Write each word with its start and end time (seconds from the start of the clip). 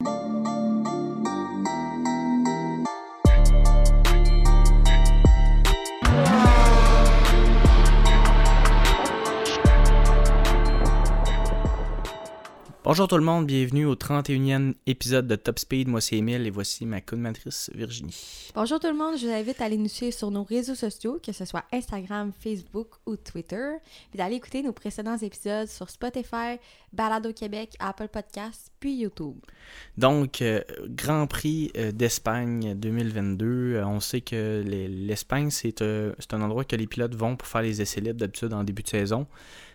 you 0.00 0.47
Bonjour 12.88 13.06
tout 13.06 13.18
le 13.18 13.22
monde, 13.22 13.44
bienvenue 13.46 13.84
au 13.84 13.96
31e 13.96 14.72
épisode 14.86 15.26
de 15.26 15.36
Top 15.36 15.58
Speed. 15.58 15.88
Moi 15.88 16.00
c'est 16.00 16.16
Emile 16.16 16.46
et 16.46 16.50
voici 16.50 16.86
ma 16.86 17.02
co-matrice 17.02 17.70
Virginie. 17.74 18.50
Bonjour 18.54 18.80
tout 18.80 18.86
le 18.86 18.94
monde, 18.96 19.18
je 19.18 19.26
vous 19.26 19.32
invite 19.34 19.60
à 19.60 19.66
aller 19.66 19.76
nous 19.76 19.90
suivre 19.90 20.14
sur 20.14 20.30
nos 20.30 20.42
réseaux 20.42 20.74
sociaux, 20.74 21.20
que 21.22 21.32
ce 21.32 21.44
soit 21.44 21.64
Instagram, 21.70 22.32
Facebook 22.32 22.88
ou 23.04 23.16
Twitter, 23.16 23.72
puis 24.08 24.16
d'aller 24.16 24.36
écouter 24.36 24.62
nos 24.62 24.72
précédents 24.72 25.18
épisodes 25.18 25.68
sur 25.68 25.90
Spotify, 25.90 26.56
Balado 26.94 27.30
Québec, 27.34 27.76
Apple 27.78 28.08
Podcasts, 28.08 28.72
puis 28.80 28.94
YouTube. 28.94 29.36
Donc, 29.98 30.40
euh, 30.40 30.62
Grand 30.86 31.26
Prix 31.26 31.70
euh, 31.76 31.92
d'Espagne 31.92 32.74
2022. 32.74 33.46
Euh, 33.46 33.86
on 33.86 34.00
sait 34.00 34.22
que 34.22 34.64
l'Espagne, 34.64 35.50
c'est 35.50 35.82
un 35.82 36.40
endroit 36.40 36.64
que 36.64 36.76
les 36.76 36.86
pilotes 36.86 37.14
vont 37.14 37.36
pour 37.36 37.48
faire 37.48 37.62
les 37.62 37.82
essais 37.82 38.00
libres 38.00 38.18
d'habitude 38.18 38.54
en 38.54 38.64
début 38.64 38.82
de 38.82 38.88
saison. 38.88 39.26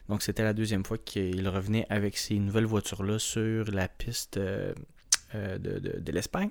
Donc, 0.09 0.21
c'était 0.21 0.43
la 0.43 0.53
deuxième 0.53 0.83
fois 0.83 0.97
qu'il 0.97 1.47
revenait 1.47 1.85
avec 1.89 2.17
ces 2.17 2.37
nouvelles 2.37 2.65
voitures-là 2.65 3.19
sur 3.19 3.71
la 3.71 3.87
piste 3.87 4.37
euh, 4.37 4.73
euh, 5.35 5.57
de, 5.57 6.11
l'Espagne. 6.11 6.49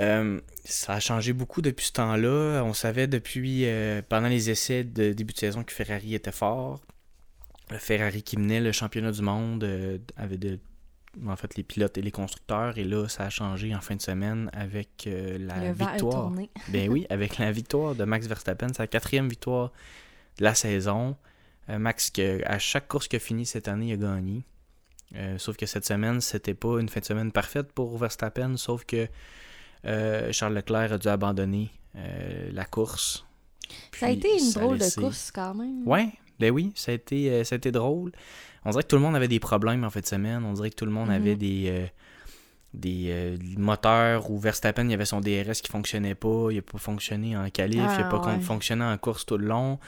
Euh, 0.00 0.40
ça 0.64 0.94
a 0.94 1.00
changé 1.00 1.32
beaucoup 1.32 1.62
depuis 1.62 1.86
ce 1.86 1.92
temps-là. 1.92 2.62
On 2.64 2.74
savait 2.74 3.06
depuis, 3.06 3.66
pendant 4.08 4.28
les 4.28 4.50
essais 4.50 4.82
de 4.82 5.12
début 5.12 5.32
de 5.32 5.38
saison, 5.38 5.62
que 5.62 5.72
Ferrari 5.72 6.14
était 6.14 6.32
fort. 6.32 6.80
Ferrari 7.78 8.22
qui 8.22 8.36
menait 8.36 8.60
le 8.60 8.72
championnat 8.72 9.12
du 9.12 9.22
monde 9.22 9.64
avait 10.16 10.36
de, 10.36 10.58
en 11.26 11.36
fait 11.36 11.56
les 11.56 11.62
pilotes 11.62 11.96
et 11.96 12.02
les 12.02 12.10
constructeurs. 12.10 12.76
Et 12.76 12.84
là, 12.84 13.06
ça 13.08 13.26
a 13.26 13.30
changé 13.30 13.72
en 13.72 13.80
fin 13.80 13.94
de 13.94 14.02
semaine 14.02 14.50
avec 14.52 15.08
la 15.08 15.72
victoire. 15.72 16.32
Ben 16.70 16.90
oui, 16.90 17.06
avec 17.10 17.38
la 17.38 17.52
victoire 17.52 17.94
de 17.94 18.02
Max 18.02 18.26
Verstappen, 18.26 18.72
sa 18.74 18.88
quatrième 18.88 19.28
victoire 19.28 19.70
de 20.38 20.44
la 20.44 20.56
saison. 20.56 21.16
Euh, 21.70 21.78
Max, 21.78 22.10
que, 22.10 22.42
à 22.46 22.58
chaque 22.58 22.88
course 22.88 23.08
qu'il 23.08 23.16
a 23.16 23.20
fini 23.20 23.46
cette 23.46 23.68
année, 23.68 23.88
il 23.88 23.92
a 23.94 23.96
gagné. 23.96 24.44
Euh, 25.16 25.38
sauf 25.38 25.56
que 25.56 25.66
cette 25.66 25.86
semaine, 25.86 26.20
c'était 26.20 26.54
pas 26.54 26.80
une 26.80 26.88
fin 26.88 27.00
de 27.00 27.04
semaine 27.04 27.32
parfaite 27.32 27.72
pour 27.72 27.96
Verstappen, 27.96 28.56
sauf 28.56 28.84
que 28.84 29.08
euh, 29.86 30.32
Charles 30.32 30.54
Leclerc 30.54 30.92
a 30.92 30.98
dû 30.98 31.08
abandonner 31.08 31.70
la 32.50 32.64
course. 32.64 33.24
ça 33.92 34.06
a 34.06 34.10
été 34.10 34.28
une 34.36 34.52
drôle 34.52 34.78
de 34.78 35.00
course 35.00 35.30
quand 35.30 35.54
même. 35.54 35.86
Ouais, 35.86 36.08
ben 36.40 36.50
oui, 36.50 36.72
ça 36.74 36.90
a, 36.90 36.94
été, 36.96 37.44
ça 37.44 37.54
a 37.54 37.58
été 37.58 37.70
drôle. 37.70 38.10
On 38.64 38.70
dirait 38.70 38.82
que 38.82 38.88
tout 38.88 38.96
le 38.96 39.02
monde 39.02 39.14
avait 39.14 39.28
des 39.28 39.38
problèmes 39.38 39.84
en 39.84 39.90
fin 39.90 40.00
de 40.00 40.06
semaine. 40.06 40.44
On 40.44 40.54
dirait 40.54 40.70
que 40.70 40.74
tout 40.74 40.86
le 40.86 40.90
monde 40.90 41.10
mhm. 41.10 41.14
avait 41.14 41.36
des, 41.36 41.88
des 42.72 43.38
moteurs 43.56 44.28
où 44.28 44.38
Verstappen, 44.40 44.82
il 44.86 44.90
y 44.90 44.94
avait 44.94 45.04
son 45.04 45.20
DRS 45.20 45.60
qui 45.62 45.70
fonctionnait 45.70 46.16
pas, 46.16 46.48
il 46.50 46.56
n'a 46.56 46.62
pas 46.62 46.78
fonctionné 46.78 47.36
en 47.36 47.48
qualif, 47.50 47.84
il 47.96 48.00
n'a 48.00 48.08
pas 48.08 48.22
ah, 48.24 48.40
fonctionné 48.40 48.84
en 48.84 48.98
course 48.98 49.24
tout 49.24 49.38
le 49.38 49.46
long. 49.46 49.78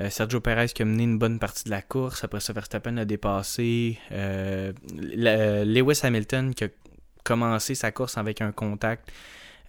Euh, 0.00 0.08
Sergio 0.08 0.40
Perez 0.40 0.68
qui 0.68 0.82
a 0.82 0.84
mené 0.84 1.02
une 1.02 1.18
bonne 1.18 1.38
partie 1.38 1.64
de 1.64 1.70
la 1.70 1.82
course. 1.82 2.24
Après 2.24 2.40
ça, 2.40 2.52
Verstappen 2.52 2.96
a 2.96 3.04
dépassé. 3.04 3.98
Euh, 4.12 4.72
Lewis 4.94 6.00
Hamilton 6.02 6.54
qui 6.54 6.64
a 6.64 6.68
commencé 7.24 7.74
sa 7.74 7.92
course 7.92 8.16
avec 8.16 8.40
un 8.40 8.52
contact 8.52 9.10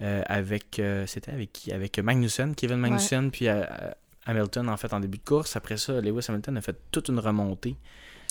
euh, 0.02 0.24
avec. 0.28 0.82
C'était 1.06 1.32
avec 1.32 1.52
qui? 1.52 1.72
Avec 1.74 2.00
Magnussen, 2.00 2.56
Kevin 2.56 2.78
Magnussen, 2.78 3.32
puis 3.32 3.48
Hamilton 4.26 4.70
en 4.70 4.78
fait 4.78 4.94
en 4.94 5.00
début 5.00 5.18
de 5.18 5.24
course. 5.24 5.56
Après 5.56 5.78
ça, 5.78 6.00
Lewis 6.00 6.26
Hamilton 6.30 6.58
a 6.58 6.62
fait 6.62 6.78
toute 6.92 7.09
une 7.09 7.20
remontée. 7.20 7.76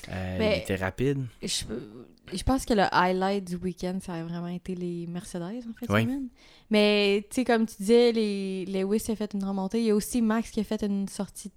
il 0.09 0.43
était 0.43 0.77
rapide. 0.77 1.27
Je, 1.43 2.45
pense 2.45 2.65
que 2.65 2.75
le 2.75 2.85
highlight 2.93 3.45
du 3.45 3.57
week-end, 3.57 3.99
ça 4.01 4.15
a 4.15 4.23
vraiment 4.23 4.47
été 4.47 4.75
les 4.75 5.07
Mercedes, 5.09 5.65
en 5.69 5.73
fait. 5.75 6.07
Mais, 6.71 7.27
tu 7.29 7.35
sais, 7.35 7.45
comme 7.45 7.67
tu 7.67 7.75
disais, 7.79 8.13
les, 8.13 8.65
Lewis 8.67 9.03
a 9.09 9.17
fait 9.17 9.35
une 9.35 9.45
remontée. 9.45 9.81
Il 9.81 9.87
y 9.87 9.91
a 9.91 9.95
aussi 9.97 10.23
Max 10.23 10.51
qui 10.51 10.61
a 10.61 10.65
fait 10.65 10.81
une 10.85 11.09
sortie 11.09 11.51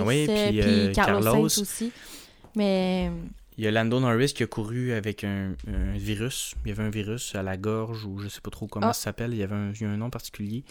oui, 0.00 0.26
puis, 0.26 0.60
euh, 0.60 0.92
Carlos, 0.92 1.36
aussi. 1.36 1.92
Mais 2.54 3.10
il 3.58 3.64
y 3.64 3.66
a 3.66 3.70
Lando 3.70 4.00
Norris 4.00 4.32
qui 4.32 4.42
a 4.42 4.46
couru 4.46 4.92
avec 4.92 5.24
un, 5.24 5.54
virus. 5.94 6.54
Il 6.64 6.70
y 6.70 6.72
avait 6.72 6.82
un 6.82 6.90
virus 6.90 7.34
à 7.34 7.42
la 7.42 7.58
gorge 7.58 8.04
ou 8.06 8.18
je 8.18 8.28
sais 8.28 8.40
pas 8.40 8.50
trop 8.50 8.66
comment 8.66 8.88
ah. 8.88 8.92
ça 8.92 9.02
s'appelle. 9.02 9.34
Il 9.34 9.38
y 9.38 9.42
avait 9.42 9.54
un, 9.54 9.72
un 9.82 9.96
nom 9.96 10.08
particulier. 10.08 10.64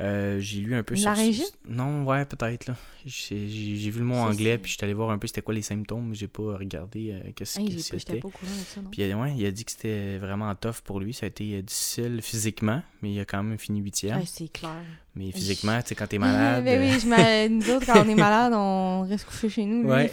Euh, 0.00 0.40
j'ai 0.40 0.60
lu 0.60 0.74
un 0.74 0.82
peu 0.82 0.96
sur. 0.96 1.12
Non, 1.68 2.04
ouais, 2.04 2.24
peut-être. 2.24 2.66
là. 2.66 2.76
J'ai 3.04 3.90
vu 3.90 3.98
le 3.98 4.04
mot 4.04 4.14
anglais 4.14 4.56
puis 4.56 4.72
j'étais 4.72 4.84
allé 4.84 4.94
voir 4.94 5.10
un 5.10 5.18
peu 5.18 5.26
c'était 5.26 5.42
quoi 5.42 5.52
les 5.52 5.62
symptômes. 5.62 6.08
mais 6.08 6.14
J'ai 6.14 6.28
pas 6.28 6.56
regardé 6.56 7.12
euh, 7.12 7.30
qu'est-ce 7.36 7.60
que 7.60 7.98
c'était. 7.98 8.20
Puis 8.90 9.14
ouais, 9.14 9.34
il 9.36 9.46
a 9.46 9.50
dit 9.50 9.64
que 9.64 9.72
c'était 9.72 10.16
vraiment 10.18 10.54
tough 10.54 10.80
pour 10.84 11.00
lui. 11.00 11.12
Ça 11.12 11.26
a 11.26 11.28
été 11.28 11.58
euh, 11.58 11.62
difficile 11.62 12.20
physiquement, 12.22 12.82
mais 13.02 13.12
il 13.12 13.20
a 13.20 13.24
quand 13.24 13.42
même 13.42 13.58
fini 13.58 13.80
huitième. 13.80 14.18
Ouais, 14.18 14.24
c'est 14.26 14.50
clair. 14.50 14.82
Mais 15.14 15.30
physiquement, 15.32 15.80
tu 15.82 15.88
sais, 15.88 15.94
quand 15.94 16.06
t'es 16.06 16.18
malade. 16.20 16.64
mais 16.64 16.78
oui, 16.78 16.98
je 16.98 17.48
nous 17.48 17.70
autres, 17.70 17.86
quand 17.86 18.04
on 18.04 18.08
est 18.08 18.14
malade, 18.14 18.52
on 18.54 19.02
reste 19.02 19.26
couché 19.26 19.48
chez 19.48 19.64
nous. 19.64 19.88
Ouais. 19.88 20.10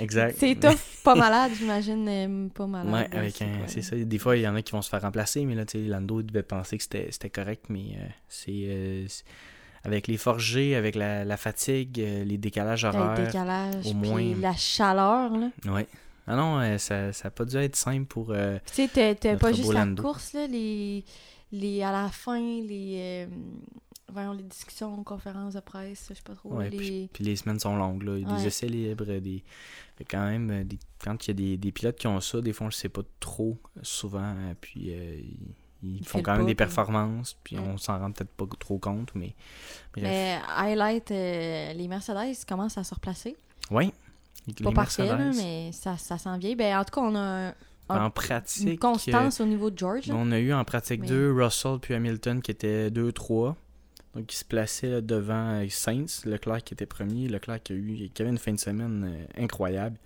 exact. 0.00 0.36
C'est 0.38 0.54
tough 0.54 0.78
pas 1.02 1.14
malade, 1.14 1.52
j'imagine, 1.56 2.50
pas 2.50 2.66
malade. 2.66 2.92
Ouais, 3.12 3.18
avec 3.18 3.42
un. 3.42 3.66
C'est 3.66 3.82
ça. 3.82 3.96
Des 3.96 4.18
fois, 4.18 4.36
il 4.36 4.42
y 4.42 4.48
en 4.48 4.54
a 4.54 4.62
qui 4.62 4.72
vont 4.72 4.82
se 4.82 4.88
faire 4.88 5.02
remplacer, 5.02 5.44
mais 5.44 5.54
là, 5.54 5.64
tu 5.64 5.78
sais, 5.78 5.88
Lando 5.88 6.22
devait 6.22 6.42
penser 6.42 6.78
que 6.78 6.84
c'était 6.84 7.30
correct, 7.30 7.66
mais 7.68 7.96
euh, 7.96 8.48
euh, 8.48 9.06
c'est. 9.08 9.24
avec 9.84 10.06
les 10.06 10.16
forgés, 10.16 10.74
avec 10.74 10.94
la, 10.94 11.36
fatigue, 11.36 12.00
euh, 12.00 12.24
les 12.24 12.38
décalages 12.38 12.84
horaires. 12.84 13.14
Les 13.16 13.26
décalages, 13.26 13.86
au 13.86 13.94
moins. 13.94 14.34
la 14.40 14.54
chaleur, 14.54 15.32
là. 15.36 15.50
Ouais. 15.66 15.86
Ah 16.26 16.36
non, 16.36 16.78
ça 16.78 17.10
n'a 17.24 17.30
pas 17.30 17.44
dû 17.44 17.56
être 17.56 17.76
simple 17.76 18.06
pour. 18.06 18.34
tu 18.72 18.88
sais, 18.88 19.16
t'as 19.18 19.36
pas 19.36 19.52
juste 19.52 19.72
la 19.72 19.86
course, 19.86 20.34
là, 20.34 20.46
les, 20.46 21.04
les, 21.52 21.82
à 21.82 21.92
la 21.92 22.08
fin, 22.08 22.40
les 22.40 23.28
voyons, 24.10 24.32
les 24.32 24.42
discussions, 24.42 25.02
conférences 25.04 25.54
de 25.54 25.60
presse, 25.60 26.06
je 26.10 26.14
sais 26.14 26.22
pas 26.22 26.34
trop. 26.34 26.58
puis, 26.70 27.08
les 27.18 27.36
semaines 27.36 27.60
sont 27.60 27.76
longues, 27.76 28.02
là. 28.02 28.16
Il 28.16 28.28
y 28.28 28.30
a 28.30 28.36
des 28.36 28.46
essais 28.46 28.68
libres, 28.68 29.18
des... 29.18 29.42
quand 30.08 30.24
même, 30.24 30.50
euh, 30.50 30.64
des... 30.64 30.78
quand 31.02 31.26
il 31.26 31.28
y 31.28 31.30
a 31.30 31.34
des, 31.34 31.56
des, 31.56 31.72
pilotes 31.72 31.96
qui 31.96 32.06
ont 32.06 32.20
ça, 32.20 32.40
des 32.40 32.52
fois, 32.52 32.66
on 32.66 32.68
le 32.68 32.74
sait 32.74 32.88
pas 32.88 33.02
trop 33.18 33.58
souvent, 33.82 34.34
euh, 34.36 34.54
puis 34.60 34.92
euh, 34.92 35.20
ils, 35.82 36.06
font 36.06 36.22
quand 36.22 36.36
même 36.36 36.46
des 36.46 36.54
performances, 36.54 37.36
puis 37.42 37.58
on 37.58 37.78
s'en 37.78 37.98
rend 37.98 38.12
peut-être 38.12 38.30
pas 38.30 38.46
trop 38.58 38.78
compte, 38.78 39.14
mais... 39.14 39.34
Mais 39.96 40.38
highlight, 40.56 41.10
les 41.10 41.86
Mercedes 41.88 42.44
commencent 42.46 42.78
à 42.78 42.84
se 42.84 42.94
replacer. 42.94 43.36
Oui, 43.70 43.92
Pas 44.62 44.72
parfait, 44.72 45.16
mais 45.34 45.72
ça, 45.72 45.96
ça 45.96 46.18
s'en 46.18 46.36
vient. 46.38 46.54
Ben, 46.54 46.78
en 46.78 46.84
tout 46.84 46.92
cas, 46.92 47.00
on 47.00 47.16
a 47.16 47.54
en 47.90 48.10
pratique. 48.10 48.68
Une 48.68 48.78
constance 48.78 49.40
au 49.40 49.46
niveau 49.46 49.70
de 49.70 49.78
George. 49.78 50.10
On 50.10 50.32
a 50.32 50.38
eu 50.38 50.52
en 50.52 50.64
pratique 50.64 51.04
deux, 51.04 51.32
Russell 51.32 51.78
puis 51.80 51.94
Hamilton 51.94 52.42
qui 52.42 52.50
étaient 52.50 52.90
2-3. 52.90 53.54
Donc, 54.14 54.32
il 54.32 54.36
se 54.36 54.44
plaçait 54.44 55.02
devant 55.02 55.64
Saints, 55.68 56.24
Leclerc 56.24 56.64
qui 56.64 56.74
était 56.74 56.86
premier. 56.86 57.28
Leclerc 57.28 57.62
qui, 57.62 57.72
a 57.72 57.76
eu, 57.76 58.10
qui 58.12 58.22
avait 58.22 58.30
une 58.30 58.38
fin 58.38 58.52
de 58.52 58.58
semaine 58.58 59.08
euh, 59.08 59.42
incroyable. 59.44 59.96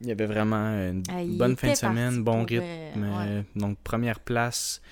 Il 0.00 0.08
y 0.08 0.10
avait 0.10 0.26
vraiment 0.26 0.56
une 0.56 1.04
ah, 1.08 1.22
bonne 1.24 1.56
fin 1.56 1.70
de 1.70 1.76
semaine, 1.76 2.24
bon 2.24 2.44
rythme. 2.44 2.64
Euh, 2.96 3.42
donc, 3.54 3.78
première 3.78 4.18
place 4.18 4.82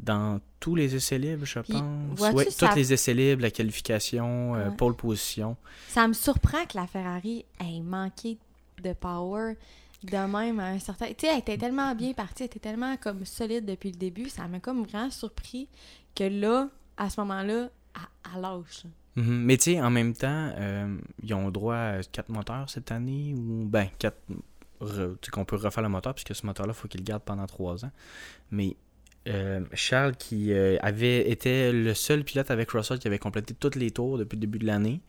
dans 0.00 0.40
tous 0.60 0.74
les 0.74 0.94
essais 0.94 1.18
libres, 1.18 1.44
je 1.44 1.60
pense. 1.60 2.34
Oui, 2.34 2.44
tous 2.58 2.74
les 2.74 2.92
essais 2.92 3.14
libres, 3.14 3.42
la 3.42 3.50
qualification, 3.50 4.54
euh, 4.56 4.70
pole 4.70 4.96
position. 4.96 5.56
Ça 5.88 6.06
me 6.08 6.12
surprend 6.12 6.64
que 6.66 6.76
la 6.76 6.86
Ferrari 6.86 7.44
ait 7.60 7.80
manqué 7.80 8.38
de 8.82 8.92
power 8.92 9.54
de 10.04 10.16
même 10.16 10.60
à 10.60 10.66
un 10.66 10.78
certain. 10.78 11.06
Tu 11.06 11.14
sais, 11.20 11.26
elle 11.32 11.38
était 11.40 11.58
tellement 11.58 11.94
bien 11.94 12.12
partie, 12.12 12.44
elle 12.44 12.46
était 12.46 12.60
tellement 12.60 12.96
comme 12.96 13.24
solide 13.24 13.64
depuis 13.64 13.90
le 13.90 13.96
début. 13.96 14.28
Ça 14.28 14.46
m'a 14.46 14.60
comme 14.60 14.84
vraiment 14.84 15.10
surpris 15.10 15.68
que 16.14 16.24
là, 16.24 16.68
à 16.96 17.10
ce 17.10 17.20
moment-là, 17.20 17.68
à, 17.94 18.38
l'âge. 18.38 18.84
Mhm. 19.16 19.42
Mais 19.44 19.56
tu 19.56 19.72
sais, 19.72 19.80
en 19.80 19.90
même 19.90 20.14
temps, 20.14 20.52
euh, 20.56 20.96
ils 21.22 21.34
ont 21.34 21.50
droit 21.50 21.76
à 21.76 22.02
quatre 22.02 22.28
moteurs 22.28 22.70
cette 22.70 22.92
année, 22.92 23.34
ou 23.34 23.64
ben, 23.64 23.88
quatre. 23.98 24.18
qu'on 25.32 25.44
peut 25.44 25.56
refaire 25.56 25.82
le 25.82 25.88
moteur, 25.88 26.14
puisque 26.14 26.34
ce 26.34 26.46
moteur-là, 26.46 26.72
il 26.76 26.80
faut 26.80 26.88
qu'il 26.88 27.00
le 27.00 27.04
garde 27.04 27.22
pendant 27.22 27.46
trois 27.46 27.84
ans. 27.84 27.90
Mais 28.50 28.76
euh, 29.28 29.60
Charles, 29.74 30.16
qui 30.16 30.52
euh, 30.52 30.76
avait 30.80 31.30
été 31.30 31.72
le 31.72 31.92
seul 31.94 32.24
pilote 32.24 32.50
avec 32.50 32.70
Russell 32.70 32.98
qui 32.98 33.08
avait 33.08 33.18
complété 33.18 33.54
tous 33.54 33.74
les 33.76 33.90
tours 33.90 34.16
depuis 34.16 34.36
le 34.36 34.40
début 34.40 34.58
de 34.58 34.66
l'année. 34.66 35.00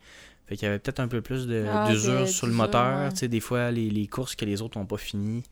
Fait 0.50 0.56
qu'il 0.56 0.66
y 0.66 0.68
avait 0.68 0.80
peut-être 0.80 0.98
un 0.98 1.06
peu 1.06 1.20
plus 1.20 1.46
ah, 1.72 1.86
d'usure 1.86 2.26
sur 2.26 2.48
le 2.48 2.52
moteur. 2.52 3.10
Tu 3.10 3.18
sais, 3.20 3.28
des 3.28 3.38
fois, 3.38 3.70
les, 3.70 3.88
les, 3.88 4.08
courses 4.08 4.34
que 4.34 4.44
les 4.44 4.62
autres 4.62 4.76
n'ont 4.76 4.84
pas 4.84 4.96
finies. 4.96 5.44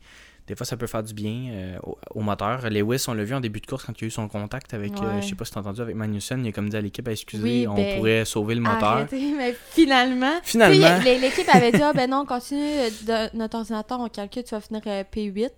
Des 0.45 0.57
fois, 0.57 0.65
ça 0.65 0.75
peut 0.75 0.87
faire 0.87 1.03
du 1.03 1.13
bien 1.13 1.51
euh, 1.53 1.77
au, 2.13 2.19
moteur. 2.19 2.69
Lewis, 2.69 3.05
on 3.07 3.13
l'a 3.13 3.23
vu 3.23 3.33
en 3.33 3.39
début 3.39 3.61
de 3.61 3.65
course 3.65 3.85
quand 3.85 3.93
il 3.97 4.01
y 4.01 4.03
a 4.03 4.07
eu 4.07 4.11
son 4.11 4.27
contact 4.27 4.73
avec, 4.73 4.91
euh, 5.01 5.21
je 5.21 5.29
sais 5.29 5.35
pas 5.35 5.45
si 5.45 5.53
t'as 5.53 5.61
entendu, 5.61 5.79
avec 5.79 5.95
Magnussen. 5.95 6.43
Il 6.43 6.49
a 6.49 6.51
comme 6.51 6.67
dit 6.67 6.75
à 6.75 6.81
l'équipe, 6.81 7.07
excusez, 7.07 7.65
on 7.65 7.75
ben, 7.75 7.95
pourrait 7.95 8.25
sauver 8.25 8.55
le 8.55 8.61
moteur. 8.61 9.07
mais 9.11 9.55
finalement, 9.69 10.37
finalement... 10.43 10.99
l'équipe 11.05 11.47
avait 11.47 11.71
dit, 11.71 11.81
ah 11.81 11.93
ben 11.93 12.09
non, 12.09 12.25
continue 12.25 12.89
de, 13.07 13.37
notre 13.37 13.57
ordinateur, 13.57 14.01
on 14.01 14.09
calcule, 14.09 14.43
tu 14.43 14.53
vas 14.53 14.59
finir 14.59 14.81
euh, 14.85 15.03
P8 15.15 15.51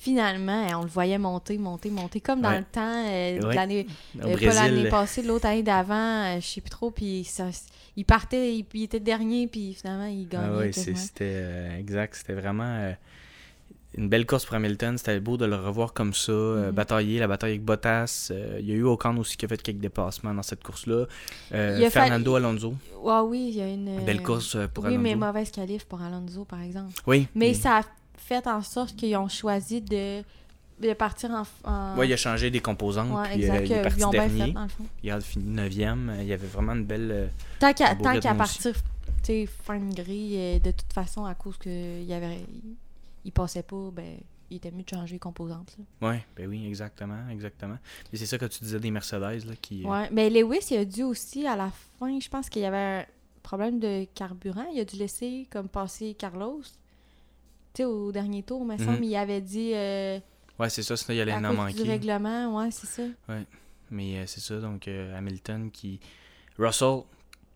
finalement, 0.00 0.66
on 0.78 0.82
le 0.82 0.88
voyait 0.88 1.18
monter, 1.18 1.58
monter, 1.58 1.90
monter, 1.90 2.20
comme 2.20 2.40
dans 2.40 2.56
le 2.56 2.64
temps 2.64 3.04
de 3.04 3.54
l'année, 3.54 3.86
pas 4.20 4.36
l'année 4.36 4.88
passée, 4.88 5.22
l'autre 5.22 5.46
année 5.46 5.62
d'avant, 5.62 6.38
je 6.40 6.46
sais 6.46 6.60
plus 6.60 6.70
trop, 6.70 6.90
puis 6.90 7.24
ça, 7.24 7.46
il 7.96 8.04
partait, 8.04 8.54
il, 8.54 8.64
il, 8.74 8.82
était 8.84 9.00
dernier, 9.00 9.46
puis 9.46 9.74
finalement, 9.74 10.06
il 10.06 10.28
gagnait. 10.28 10.46
Ah 10.50 10.58
oui, 10.58 10.72
c'était 10.72 11.70
exact, 11.78 12.16
c'était 12.16 12.34
vraiment 12.34 12.94
une 13.96 14.08
belle 14.08 14.26
course 14.26 14.44
pour 14.44 14.54
Hamilton. 14.54 14.98
C'était 14.98 15.20
beau 15.20 15.36
de 15.36 15.46
le 15.46 15.56
revoir 15.56 15.92
comme 15.92 16.12
ça, 16.12 16.32
euh, 16.32 16.70
mm-hmm. 16.70 16.74
batailler, 16.74 17.18
la 17.18 17.26
bataille 17.26 17.52
avec 17.52 17.64
Bottas. 17.64 18.28
Euh, 18.30 18.58
il 18.60 18.68
y 18.68 18.72
a 18.72 18.74
eu 18.74 18.84
Ocon 18.84 19.16
aussi 19.16 19.36
qui 19.36 19.44
a 19.44 19.48
fait 19.48 19.60
quelques 19.60 19.80
dépassements 19.80 20.34
dans 20.34 20.42
cette 20.42 20.62
course-là. 20.62 21.06
Fernando 21.90 22.34
Alonso. 22.36 22.74
Ah 23.06 23.24
oui, 23.24 23.48
il 23.50 23.56
y 23.56 23.60
a 23.60 23.68
une. 23.68 24.04
Belle 24.04 24.22
course 24.22 24.56
pour 24.74 24.86
Alonso. 24.86 25.00
Oui, 25.00 25.02
mais 25.02 25.16
mauvaise 25.16 25.50
qualif 25.50 25.84
pour 25.84 26.02
Alonso, 26.02 26.44
par 26.44 26.62
exemple. 26.62 26.92
Oui. 27.06 27.26
Mais 27.34 27.54
ça 27.54 27.78
a 27.78 27.82
fait 28.28 28.46
en 28.46 28.62
sorte 28.62 28.96
qu'ils 28.96 29.16
ont 29.16 29.28
choisi 29.28 29.80
de 29.80 30.22
de 30.80 30.92
partir 30.92 31.30
en. 31.64 31.96
Oui, 31.96 32.06
il 32.06 32.12
a 32.12 32.16
changé 32.16 32.50
des 32.50 32.60
composantes. 32.60 33.10
Ouais, 33.10 33.30
puis, 33.30 33.42
exact. 33.42 33.66
il 33.66 33.72
est 33.72 33.82
parti 33.82 34.10
dernier. 34.12 34.44
Fait, 34.46 34.52
dans 34.52 34.62
le 34.62 34.68
fond. 34.68 34.84
Il 35.02 35.10
a 35.10 35.20
fini 35.20 35.56
9e. 35.56 36.20
Il 36.20 36.26
y 36.26 36.32
avait 36.32 36.46
vraiment 36.46 36.74
une 36.74 36.84
belle. 36.84 37.30
Tant 37.58 37.72
qu'à 37.72 37.96
partir 38.34 38.74
fin 39.62 39.78
de 39.78 39.94
grille, 39.94 40.60
de 40.60 40.70
toute 40.70 40.92
façon, 40.92 41.24
à 41.24 41.34
cause 41.34 41.58
qu'il 41.58 42.04
y 42.04 42.14
avait 42.14 42.38
il 43.24 43.32
passait 43.32 43.62
pas, 43.62 43.90
ben, 43.92 44.18
il 44.50 44.56
était 44.56 44.70
mieux 44.70 44.82
de 44.82 44.88
changer 44.88 45.14
les 45.14 45.18
composantes. 45.18 45.76
Oui, 46.00 46.16
ben 46.36 46.48
oui, 46.48 46.66
exactement, 46.66 47.28
exactement. 47.30 47.76
C'est 48.12 48.26
ça 48.26 48.38
que 48.38 48.46
tu 48.46 48.60
disais 48.64 48.80
des 48.80 48.90
Mercedes 48.90 49.44
là, 49.44 49.52
qui. 49.60 49.84
Euh, 49.84 49.88
ouais, 49.88 50.08
mais 50.10 50.30
Lewis, 50.30 50.66
il 50.70 50.78
a 50.78 50.84
dû 50.84 51.02
aussi 51.02 51.46
à 51.46 51.56
la 51.56 51.70
fin, 51.98 52.18
je 52.18 52.28
pense 52.28 52.48
qu'il 52.48 52.62
y 52.62 52.64
avait 52.64 53.02
un 53.02 53.06
problème 53.42 53.78
de 53.78 54.06
carburant. 54.14 54.66
Il 54.72 54.80
a 54.80 54.84
dû 54.84 54.96
laisser 54.96 55.46
comme 55.50 55.68
passer 55.68 56.14
Carlos. 56.14 56.62
Tu 57.78 57.84
sais, 57.84 57.88
au 57.88 58.10
dernier 58.10 58.42
tour, 58.42 58.64
me 58.64 58.76
semble, 58.76 58.98
mhm. 58.98 59.04
il 59.04 59.16
avait 59.16 59.40
dit. 59.40 59.70
Euh, 59.72 60.18
ouais, 60.58 60.68
c'est 60.68 60.82
ça, 60.82 60.96
sinon 60.96 61.16
il 61.16 61.20
allait 61.20 61.34
en 61.34 61.52
manquer. 61.54 61.82
du 61.84 61.88
règlement, 61.88 62.56
ouais, 62.56 62.70
c'est 62.72 62.88
ça. 62.88 63.04
Ouais, 63.28 63.44
mais 63.92 64.18
euh, 64.18 64.24
c'est 64.26 64.40
ça, 64.40 64.58
donc 64.58 64.88
Hamilton 64.88 65.70
qui. 65.70 66.00
Russell, 66.58 67.02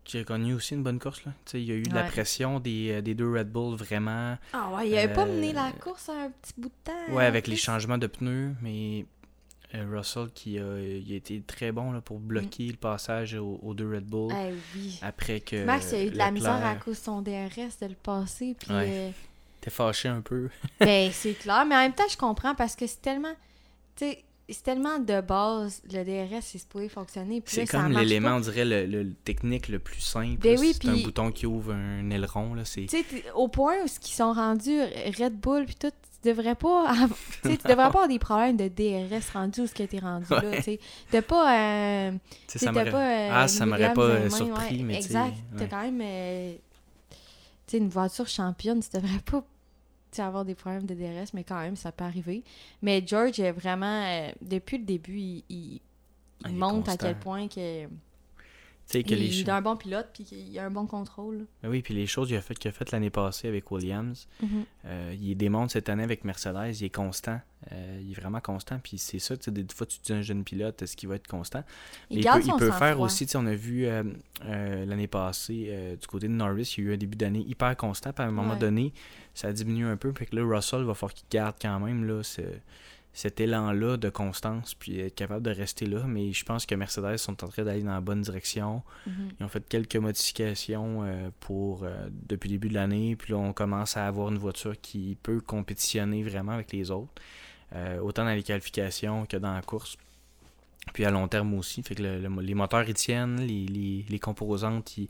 qui 0.03 0.17
a 0.17 0.23
connu 0.23 0.53
aussi 0.53 0.73
une 0.73 0.83
bonne 0.83 0.99
course. 0.99 1.23
Là. 1.25 1.31
il 1.53 1.63
y 1.63 1.71
a 1.71 1.75
eu 1.75 1.83
de 1.83 1.93
la 1.93 2.03
pression 2.03 2.59
des, 2.59 2.91
euh, 2.91 3.01
des, 3.01 3.15
deux 3.15 3.31
Red 3.31 3.51
Bull 3.51 3.75
vraiment. 3.75 4.37
Ah 4.53 4.71
ouais, 4.73 4.89
il 4.89 4.97
avait 4.97 5.13
pas 5.13 5.25
mené 5.25 5.53
la 5.53 5.67
euh, 5.67 5.71
course 5.71 6.09
un 6.09 6.29
petit 6.41 6.53
bout 6.57 6.69
de 6.69 6.73
temps. 6.83 7.13
Ouais, 7.13 7.25
avec 7.25 7.47
les 7.47 7.55
changements 7.55 7.97
de 7.97 8.07
pneus, 8.07 8.55
mais 8.61 9.05
euh, 9.75 9.85
Russell 9.89 10.29
qui 10.33 10.59
a, 10.59 10.79
il 10.79 11.11
a, 11.11 11.15
été 11.15 11.41
très 11.41 11.71
bon 11.71 11.91
là, 11.91 12.01
pour 12.01 12.19
bloquer 12.19 12.67
le 12.67 12.77
passage 12.77 13.35
aux, 13.35 13.73
deux 13.73 13.89
Red 13.89 14.05
Bull. 14.05 14.31
Eh 14.33 14.53
oui. 14.75 14.99
Après 15.01 15.39
que. 15.39 15.63
Max 15.63 15.93
a 15.93 16.03
eu 16.03 16.09
de 16.09 16.17
la 16.17 16.31
misère 16.31 16.65
à 16.65 16.75
cause 16.75 16.99
de 16.99 17.03
son 17.03 17.21
DRS 17.21 17.79
de 17.81 17.87
le 17.87 17.95
passer. 17.95 18.55
Puis. 18.59 18.73
T'es 19.63 19.69
fâché 19.69 20.09
un 20.09 20.19
peu. 20.19 20.49
ben, 20.81 21.09
c'est 21.13 21.35
clair, 21.35 21.65
mais 21.65 21.75
en 21.75 21.79
même 21.79 21.93
temps, 21.93 22.03
je 22.11 22.17
comprends 22.17 22.53
parce 22.53 22.75
que 22.75 22.85
c'est 22.85 23.01
tellement. 23.01 23.33
Tu 23.95 24.05
sais, 24.05 24.23
c'est 24.49 24.63
tellement 24.63 24.99
de 24.99 25.21
base, 25.21 25.81
le 25.89 26.03
DRS, 26.03 26.41
c'est 26.41 26.57
supposé 26.57 26.89
fonctionner. 26.89 27.41
C'est 27.45 27.65
comme 27.65 27.93
l'élément, 27.93 28.35
on 28.35 28.39
dirait, 28.41 28.65
le, 28.65 29.13
technique 29.23 29.69
le 29.69 29.79
plus 29.79 30.01
simple. 30.01 30.41
Ben 30.41 30.59
oui, 30.59 30.73
c'est 30.73 30.89
un 30.89 30.97
bouton 30.97 31.31
qui 31.31 31.45
ouvre 31.45 31.73
un 31.73 32.09
aileron. 32.09 32.53
Là, 32.53 32.63
tu 32.63 32.85
sais, 32.89 33.05
au 33.35 33.47
point 33.47 33.75
où 33.83 33.85
ils 33.85 34.07
sont 34.13 34.33
rendus, 34.33 34.81
Red 35.17 35.39
Bull, 35.39 35.65
puis 35.65 35.75
tout, 35.75 35.87
tu 35.89 36.29
devrais 36.29 36.55
pas 36.55 36.89
avoir, 36.89 37.17
tu 37.41 37.49
devrais 37.49 37.75
pas 37.75 37.85
avoir 37.85 38.07
des 38.09 38.19
problèmes 38.19 38.57
de 38.57 38.67
DRS 38.67 39.31
rendu 39.33 39.61
où 39.61 39.67
ce 39.67 39.73
qui 39.73 39.83
a 39.83 39.85
été 39.85 39.99
rendu 39.99 40.25
là. 40.29 40.61
Tu 40.61 40.77
n'as 41.13 41.21
pas. 41.21 41.57
Euh, 41.57 42.11
ça 42.47 42.73
pas 42.73 43.31
ah, 43.31 43.47
ça 43.47 43.65
m'aurait 43.65 43.93
pas 43.93 44.01
euh, 44.01 44.29
surpris, 44.29 44.83
mais 44.83 44.97
Exact. 44.97 45.35
Tu 45.57 45.63
as 45.63 45.67
quand 45.67 45.81
même. 45.81 46.01
Euh, 46.01 46.53
tu 47.65 47.71
sais, 47.71 47.77
une 47.77 47.89
voiture 47.89 48.27
championne, 48.27 48.81
tu 48.81 48.89
devrais 48.97 49.19
pas 49.19 49.45
avoir 50.21 50.45
des 50.45 50.55
problèmes 50.55 50.85
de 50.85 50.93
DRS, 50.93 51.33
mais 51.33 51.43
quand 51.43 51.59
même, 51.59 51.75
ça 51.75 51.91
peut 51.91 52.03
arriver. 52.03 52.43
Mais 52.81 53.03
George, 53.05 53.39
est 53.39 53.51
vraiment, 53.51 54.03
euh, 54.03 54.31
depuis 54.41 54.77
le 54.77 54.85
début, 54.85 55.17
il, 55.17 55.43
il, 55.49 55.81
ah, 56.43 56.49
montre 56.49 56.91
à 56.91 56.97
quel 56.97 57.17
point 57.17 57.47
que. 57.47 57.87
Que 58.91 58.99
il, 58.99 59.15
les... 59.17 59.39
est 59.39 59.49
un 59.49 59.61
bon 59.61 59.75
pilote 59.75 60.09
puis 60.13 60.23
qu'il 60.23 60.59
a 60.59 60.65
un 60.65 60.69
bon 60.69 60.85
contrôle. 60.85 61.47
Ben 61.63 61.69
oui, 61.69 61.81
puis 61.81 61.93
les 61.93 62.05
choses 62.05 62.27
qu'il 62.27 62.37
a 62.37 62.41
faites 62.41 62.69
fait 62.69 62.91
l'année 62.91 63.09
passée 63.09 63.47
avec 63.47 63.71
Williams, 63.71 64.27
mm-hmm. 64.43 64.47
euh, 64.85 65.15
il 65.19 65.35
démontre 65.35 65.71
cette 65.71 65.89
année 65.89 66.03
avec 66.03 66.23
Mercedes, 66.25 66.79
il 66.79 66.85
est 66.85 66.89
constant. 66.93 67.39
Euh, 67.71 67.99
il 68.03 68.11
est 68.11 68.19
vraiment 68.19 68.41
constant. 68.41 68.77
Puis 68.83 68.97
c'est 68.97 69.19
ça, 69.19 69.35
des 69.35 69.65
fois 69.73 69.87
tu 69.87 69.99
dis 70.03 70.13
un 70.13 70.21
jeune 70.21 70.43
pilote, 70.43 70.81
est-ce 70.81 70.95
qu'il 70.95 71.09
va 71.09 71.15
être 71.15 71.27
constant? 71.27 71.63
Il, 72.09 72.19
il 72.19 72.25
peut, 72.25 72.41
il 72.45 72.53
peut 72.57 72.71
faire 72.71 72.99
aussi, 72.99 73.25
on 73.35 73.45
a 73.47 73.55
vu 73.55 73.87
l'année 74.43 75.07
passée, 75.07 75.97
du 75.99 76.07
côté 76.07 76.27
de 76.27 76.33
Norris, 76.33 76.75
il 76.77 76.83
y 76.83 76.87
a 76.87 76.89
eu 76.91 76.93
un 76.93 76.97
début 76.97 77.17
d'année 77.17 77.43
hyper 77.47 77.75
constant, 77.77 78.11
puis 78.13 78.23
à 78.23 78.27
un 78.27 78.31
moment 78.31 78.55
donné, 78.55 78.93
ça 79.33 79.51
diminue 79.51 79.87
un 79.87 79.97
peu. 79.97 80.11
Fait 80.13 80.25
que 80.25 80.35
là, 80.35 80.43
Russell 80.43 80.83
va 80.83 80.93
falloir 80.93 81.13
qu'il 81.13 81.27
garde 81.31 81.55
quand 81.59 81.79
même 81.79 82.03
là, 82.03 82.21
cet 83.13 83.39
élan-là 83.39 83.97
de 83.97 84.09
constance, 84.09 84.73
puis 84.73 84.99
être 84.99 85.13
capable 85.13 85.43
de 85.43 85.51
rester 85.51 85.85
là. 85.85 86.03
Mais 86.07 86.33
je 86.33 86.43
pense 86.43 86.65
que 86.65 86.73
Mercedes 86.73 87.17
sont 87.17 87.43
en 87.43 87.47
train 87.47 87.63
d'aller 87.63 87.83
dans 87.83 87.93
la 87.93 88.01
bonne 88.01 88.21
direction. 88.21 88.81
Mm-hmm. 89.07 89.11
Ils 89.39 89.43
ont 89.43 89.49
fait 89.49 89.67
quelques 89.69 89.95
modifications 89.97 91.03
euh, 91.03 91.29
pour 91.39 91.83
euh, 91.83 92.07
depuis 92.11 92.49
le 92.49 92.55
début 92.55 92.69
de 92.69 92.73
l'année. 92.73 93.15
Puis 93.15 93.33
là, 93.33 93.37
on 93.37 93.53
commence 93.53 93.97
à 93.97 94.07
avoir 94.07 94.29
une 94.29 94.39
voiture 94.39 94.79
qui 94.81 95.15
peut 95.21 95.41
compétitionner 95.41 96.23
vraiment 96.23 96.53
avec 96.53 96.71
les 96.71 96.89
autres. 96.89 97.13
Euh, 97.75 97.99
autant 97.99 98.25
dans 98.25 98.33
les 98.33 98.43
qualifications 98.43 99.27
que 99.27 99.37
dans 99.37 99.53
la 99.53 99.61
course. 99.61 99.95
Puis 100.91 101.05
à 101.05 101.11
long 101.11 101.27
terme 101.27 101.53
aussi. 101.53 101.83
Fait 101.83 101.93
que 101.93 102.01
les 102.01 102.55
moteurs 102.55 102.87
ils 102.89 102.95
tiennent, 102.95 103.39
les, 103.41 103.65
les, 103.67 104.05
les 104.09 104.19
composantes 104.19 104.97
ils, 104.97 105.07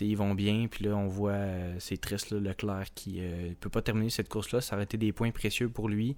ils 0.00 0.16
vont 0.16 0.34
bien, 0.34 0.68
puis 0.68 0.84
là, 0.84 0.96
on 0.96 1.08
voit, 1.08 1.40
c'est 1.80 2.00
triste, 2.00 2.30
là, 2.30 2.38
Leclerc 2.38 2.86
qui 2.94 3.20
ne 3.20 3.54
peut 3.54 3.70
pas 3.70 3.82
terminer 3.82 4.10
cette 4.10 4.28
course-là. 4.28 4.60
Ça 4.60 4.76
aurait 4.76 4.84
été 4.84 4.96
des 4.96 5.12
points 5.12 5.32
précieux 5.32 5.68
pour 5.68 5.88
lui. 5.88 6.14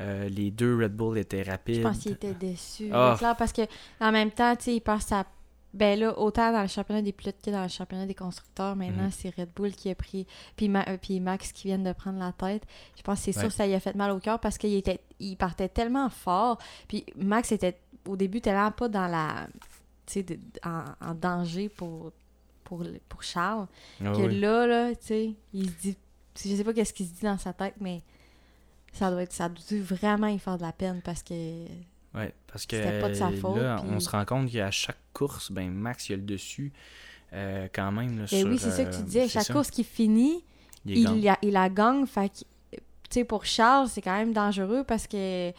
Euh, 0.00 0.28
les 0.28 0.50
deux 0.50 0.76
Red 0.76 0.94
Bull 0.94 1.18
étaient 1.18 1.42
rapides. 1.42 1.76
Je 1.76 1.82
pense 1.82 1.98
qu'il 1.98 2.12
était 2.12 2.34
déçu, 2.34 2.88
ah. 2.92 3.12
Leclerc, 3.12 3.36
parce 3.36 3.52
que 3.52 3.62
en 4.00 4.12
même 4.12 4.30
temps, 4.30 4.54
il 4.66 4.80
passe 4.80 5.12
à. 5.12 5.26
Ben 5.74 5.98
là, 5.98 6.18
autant 6.18 6.52
dans 6.52 6.60
le 6.60 6.68
championnat 6.68 7.00
des 7.00 7.12
pilotes 7.12 7.40
que 7.42 7.50
dans 7.50 7.62
le 7.62 7.68
championnat 7.68 8.04
des 8.04 8.14
constructeurs, 8.14 8.76
maintenant, 8.76 9.04
mhm. 9.04 9.10
c'est 9.10 9.34
Red 9.34 9.48
Bull 9.56 9.72
qui 9.72 9.88
a 9.88 9.94
pris. 9.94 10.26
Puis, 10.54 10.70
puis 11.00 11.20
Max 11.20 11.50
qui 11.52 11.68
vient 11.68 11.78
de 11.78 11.92
prendre 11.94 12.18
la 12.18 12.32
tête. 12.32 12.64
Je 12.94 13.02
pense 13.02 13.20
que 13.20 13.24
c'est 13.24 13.32
sûr 13.32 13.48
que 13.48 13.54
ça 13.54 13.66
lui 13.66 13.72
a 13.72 13.80
fait 13.80 13.94
mal 13.94 14.10
au 14.10 14.18
cœur 14.18 14.38
parce 14.38 14.58
qu'il 14.58 14.74
était 14.74 15.00
il 15.18 15.36
partait 15.36 15.70
tellement 15.70 16.10
fort. 16.10 16.58
Puis 16.88 17.06
Max 17.16 17.52
était 17.52 17.78
au 18.06 18.16
début 18.16 18.42
tellement 18.42 18.70
pas 18.70 18.88
dans 18.88 19.06
la. 19.06 19.46
Tu 20.04 20.20
sais, 20.20 20.38
en 20.62 21.14
danger 21.14 21.70
pour 21.70 22.12
pour, 22.72 22.84
pour 23.08 23.22
Charles. 23.22 23.66
Ah 24.00 24.12
que 24.12 24.22
là, 24.22 24.66
là, 24.66 24.90
tu 24.94 25.06
sais, 25.06 25.34
il 25.52 25.68
se 25.68 25.74
dit. 25.80 25.96
Je 26.36 26.56
sais 26.56 26.64
pas 26.64 26.72
qu'est-ce 26.72 26.94
qu'il 26.94 27.06
se 27.06 27.12
dit 27.12 27.22
dans 27.22 27.36
sa 27.36 27.52
tête, 27.52 27.74
mais 27.80 28.00
ça 28.92 29.10
doit 29.10 29.22
être. 29.22 29.32
Ça 29.32 29.48
doit 29.48 29.80
vraiment 29.80 30.28
y 30.28 30.38
faire 30.38 30.56
de 30.56 30.62
la 30.62 30.72
peine 30.72 31.00
parce 31.02 31.22
que. 31.22 31.64
Ouais, 32.14 32.34
parce 32.46 32.66
que 32.66 33.00
pas 33.00 33.08
de 33.08 33.14
sa 33.14 33.30
faute, 33.30 33.56
là, 33.56 33.82
on 33.88 33.98
se 33.98 34.10
rend 34.10 34.24
compte 34.26 34.50
qu'à 34.50 34.70
chaque 34.70 34.98
course, 35.14 35.50
ben 35.50 35.70
Max 35.70 36.10
il 36.10 36.12
a 36.12 36.16
le 36.16 36.22
dessus 36.22 36.72
euh, 37.32 37.68
quand 37.72 37.90
même. 37.90 38.18
Là, 38.18 38.24
ben 38.30 38.48
oui, 38.48 38.58
c'est 38.58 38.70
ça 38.70 38.84
que 38.84 38.90
tu 38.90 39.00
euh, 39.00 39.02
disais. 39.02 39.28
Chaque 39.28 39.50
course 39.50 39.70
qui 39.70 39.82
finit, 39.82 40.44
il, 40.84 41.28
a, 41.28 41.38
il 41.40 41.56
a 41.56 41.68
gagne. 41.70 42.06
Fait 42.06 42.28
que, 42.28 42.44
tu 42.74 42.80
sais, 43.08 43.24
pour 43.24 43.46
Charles, 43.46 43.88
c'est 43.88 44.02
quand 44.02 44.16
même 44.16 44.34
dangereux 44.34 44.84
parce 44.86 45.06
que 45.06 45.52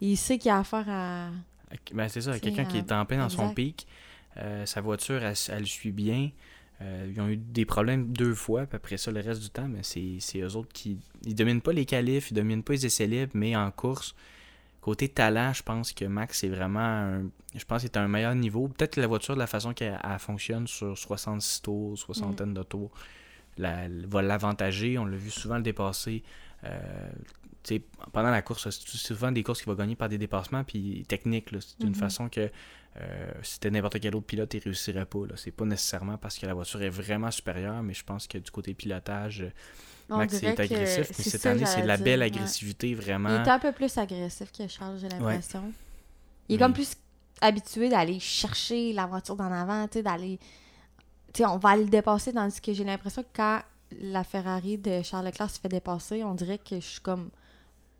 il 0.00 0.16
sait 0.16 0.38
qu'il 0.38 0.50
a 0.50 0.58
affaire 0.58 0.88
à. 0.88 1.28
Ben, 1.92 2.08
c'est 2.08 2.22
ça, 2.22 2.38
quelqu'un 2.40 2.64
qui 2.64 2.78
est 2.78 2.90
en 2.90 3.04
dans 3.04 3.28
son 3.28 3.54
pic. 3.54 3.86
Euh, 4.36 4.64
sa 4.64 4.80
voiture, 4.80 5.22
elle, 5.22 5.34
elle, 5.48 5.66
suit 5.66 5.92
bien. 5.92 6.30
Euh, 6.82 7.10
ils 7.14 7.20
ont 7.20 7.28
eu 7.28 7.36
des 7.36 7.66
problèmes 7.66 8.12
deux 8.12 8.34
fois, 8.34 8.66
puis 8.66 8.76
après 8.76 8.96
ça, 8.96 9.10
le 9.10 9.20
reste 9.20 9.42
du 9.42 9.50
temps, 9.50 9.68
mais 9.68 9.82
c'est 9.82 10.40
eux 10.40 10.56
autres 10.56 10.72
qui. 10.72 10.98
Ils 11.26 11.34
dominent 11.34 11.60
pas 11.60 11.72
les 11.72 11.84
qualifs, 11.84 12.30
ils 12.30 12.34
dominent 12.34 12.62
pas 12.62 12.72
les 12.72 12.86
essais 12.86 13.06
libres, 13.06 13.32
mais 13.34 13.54
en 13.54 13.70
course, 13.70 14.14
côté 14.80 15.08
talent, 15.08 15.52
je 15.52 15.62
pense 15.62 15.92
que 15.92 16.06
Max 16.06 16.42
est 16.42 16.48
vraiment. 16.48 16.80
Un, 16.80 17.22
je 17.54 17.64
pense 17.64 17.82
qu'il 17.82 17.90
est 17.90 17.96
à 17.98 18.02
un 18.02 18.08
meilleur 18.08 18.34
niveau. 18.34 18.68
Peut-être 18.68 18.94
que 18.94 19.00
la 19.00 19.06
voiture, 19.06 19.34
de 19.34 19.40
la 19.40 19.46
façon 19.46 19.74
qu'elle 19.74 19.98
fonctionne 20.18 20.66
sur 20.66 20.96
66 20.96 21.62
tours, 21.62 21.98
soixantaine 21.98 22.54
de 22.54 22.62
tours, 22.62 22.90
la, 23.58 23.88
va 24.06 24.22
l'avantager. 24.22 24.96
On 24.96 25.04
l'a 25.04 25.16
vu 25.16 25.30
souvent 25.30 25.56
le 25.56 25.62
dépasser. 25.62 26.22
Euh, 26.64 27.10
pendant 28.12 28.30
la 28.30 28.40
course, 28.40 28.70
c'est 28.70 28.88
souvent 28.96 29.30
des 29.32 29.42
courses 29.42 29.60
qui 29.60 29.66
vont 29.66 29.74
gagner 29.74 29.96
par 29.96 30.08
des 30.08 30.16
dépassements 30.16 30.64
puis 30.64 31.04
techniques. 31.06 31.48
C'est 31.60 31.80
d'une 31.80 31.92
mm-hmm. 31.92 31.94
façon 31.94 32.28
que 32.30 32.50
euh, 32.96 33.32
si 33.42 33.54
c'était 33.54 33.70
n'importe 33.70 34.00
quel 34.00 34.16
autre 34.16 34.26
pilote, 34.26 34.52
il 34.54 34.60
réussirait 34.60 35.06
pas. 35.06 35.20
C'est 35.36 35.52
pas 35.52 35.64
nécessairement 35.64 36.18
parce 36.18 36.38
que 36.38 36.46
la 36.46 36.54
voiture 36.54 36.82
est 36.82 36.90
vraiment 36.90 37.30
supérieure, 37.30 37.82
mais 37.82 37.94
je 37.94 38.04
pense 38.04 38.26
que 38.26 38.38
du 38.38 38.50
côté 38.50 38.74
pilotage, 38.74 39.46
Max 40.08 40.42
est 40.42 40.58
agressif. 40.58 41.08
Mais 41.16 41.24
cette 41.24 41.46
année, 41.46 41.66
c'est 41.66 41.82
de 41.82 41.86
la 41.86 41.96
belle 41.96 42.22
agressivité, 42.22 42.94
vraiment. 42.94 43.28
Il 43.28 43.46
est 43.46 43.50
un 43.50 43.58
peu 43.58 43.72
plus 43.72 43.96
agressif 43.96 44.50
que 44.52 44.66
Charles, 44.66 44.98
j'ai 45.00 45.08
l'impression. 45.08 45.72
Il 46.48 46.56
est 46.56 46.58
comme 46.58 46.72
plus 46.72 46.94
habitué 47.40 47.88
d'aller 47.88 48.18
chercher 48.18 48.92
la 48.92 49.06
voiture 49.06 49.36
d'en 49.36 49.52
avant, 49.52 49.86
d'aller. 49.86 50.38
on 51.40 51.58
va 51.58 51.76
le 51.76 51.86
dépasser, 51.86 52.32
tandis 52.32 52.60
que 52.60 52.72
j'ai 52.72 52.84
l'impression 52.84 53.22
que 53.22 53.28
quand 53.34 53.60
la 54.00 54.24
Ferrari 54.24 54.78
de 54.78 55.02
Charles 55.02 55.26
Leclerc 55.26 55.50
se 55.50 55.60
fait 55.60 55.68
dépasser, 55.68 56.24
on 56.24 56.34
dirait 56.34 56.58
que 56.58 56.76
je 56.76 56.86
suis 56.86 57.00
comme 57.00 57.30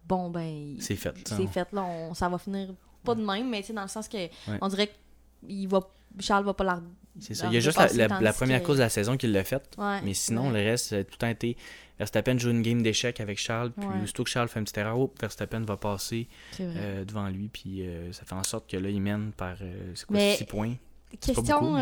bon 0.06 0.30
ben 0.30 0.76
c'est 0.80 0.97
fait 0.97 1.14
c'est 1.25 1.47
fait 1.47 1.70
là 1.73 1.87
ça 2.14 2.28
va 2.28 2.38
finir 2.38 2.75
pas 3.04 3.14
de 3.14 3.25
même, 3.25 3.49
mais 3.49 3.62
dans 3.73 3.83
le 3.83 3.88
sens 3.88 4.09
que 4.09 4.28
on 4.61 4.69
dirait 4.69 4.88
que 4.88 5.66
va, 5.69 5.80
Charles 6.19 6.45
va 6.45 6.54
pas 6.54 6.64
la. 6.64 6.80
C'est 7.19 7.35
ça. 7.35 7.47
Il 7.49 7.54
y 7.54 7.57
a 7.57 7.61
juste 7.61 7.78
la, 7.95 8.33
première 8.33 8.62
course 8.62 8.78
de 8.78 8.83
la 8.83 8.88
saison 8.88 9.16
qu'il 9.16 9.33
l'a 9.33 9.45
faite. 9.45 9.76
mais 10.04 10.14
sinon, 10.14 10.50
le 10.50 10.59
reste, 10.59 10.90
tout 10.90 11.12
le 11.12 11.19
temps 11.19 11.28
été. 11.28 11.57
Verstappen 12.00 12.38
joue 12.38 12.49
une 12.49 12.62
game 12.62 12.80
d'échecs 12.80 13.21
avec 13.21 13.38
Charles, 13.38 13.73
puis 13.73 13.87
aussitôt 14.02 14.25
que 14.25 14.30
Charles 14.30 14.49
fait 14.49 14.59
une 14.59 14.64
petite 14.64 14.78
erreur, 14.78 14.99
oh, 14.99 15.12
Verstappen 15.21 15.61
va 15.61 15.76
passer 15.76 16.28
euh, 16.59 17.04
devant 17.04 17.28
lui, 17.28 17.49
puis 17.49 17.87
euh, 17.87 18.11
ça 18.12 18.25
fait 18.25 18.35
en 18.35 18.42
sorte 18.42 18.71
que 18.71 18.78
là, 18.78 18.88
il 18.88 19.02
mène 19.02 19.33
par 19.33 19.57
euh, 19.61 19.92
c'est 19.95 20.07
quoi, 20.07 20.19
6 20.19 20.45
points? 20.45 20.75
Question 21.21 21.76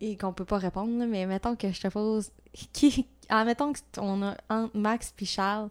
et 0.00 0.16
qu'on 0.16 0.32
peut 0.32 0.44
pas 0.44 0.58
répondre, 0.58 1.06
mais 1.06 1.26
mettons 1.26 1.56
que 1.56 1.72
je 1.72 1.80
te 1.80 1.88
pose. 1.88 2.30
Qui... 2.72 3.06
mettons 3.30 3.72
qu'on 3.94 4.22
a 4.22 4.36
Max 4.74 5.12
puis 5.16 5.26
Charles, 5.26 5.68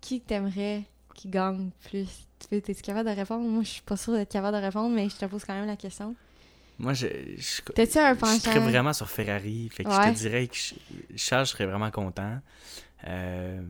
qui 0.00 0.20
t'aimerais 0.20 0.82
qui 1.14 1.28
gagne 1.28 1.70
plus? 1.84 2.28
Tu 2.48 2.56
es 2.56 2.74
capable 2.74 3.08
de 3.08 3.14
répondre? 3.14 3.48
Moi, 3.48 3.62
je 3.62 3.68
suis 3.68 3.82
pas 3.82 3.96
sûre 3.96 4.14
d'être 4.14 4.30
capable 4.30 4.56
de 4.56 4.62
répondre, 4.62 4.94
mais 4.94 5.08
je 5.08 5.16
te 5.16 5.24
pose 5.26 5.44
quand 5.44 5.54
même 5.54 5.66
la 5.66 5.76
question. 5.76 6.14
Moi, 6.78 6.94
je. 6.94 7.06
je 7.36 7.60
T'es-tu 7.74 7.98
un 7.98 8.14
Je 8.14 8.40
serais 8.40 8.58
vraiment 8.58 8.92
sur 8.94 9.08
Ferrari. 9.08 9.68
Fait 9.70 9.84
que 9.84 9.90
je 9.90 9.96
te 9.96 10.16
dirais 10.16 10.48
que 10.48 10.56
Charles, 11.16 11.46
je 11.46 11.50
serais 11.50 11.66
vraiment 11.66 11.90
content. 11.90 12.38
Euh, 13.06 13.60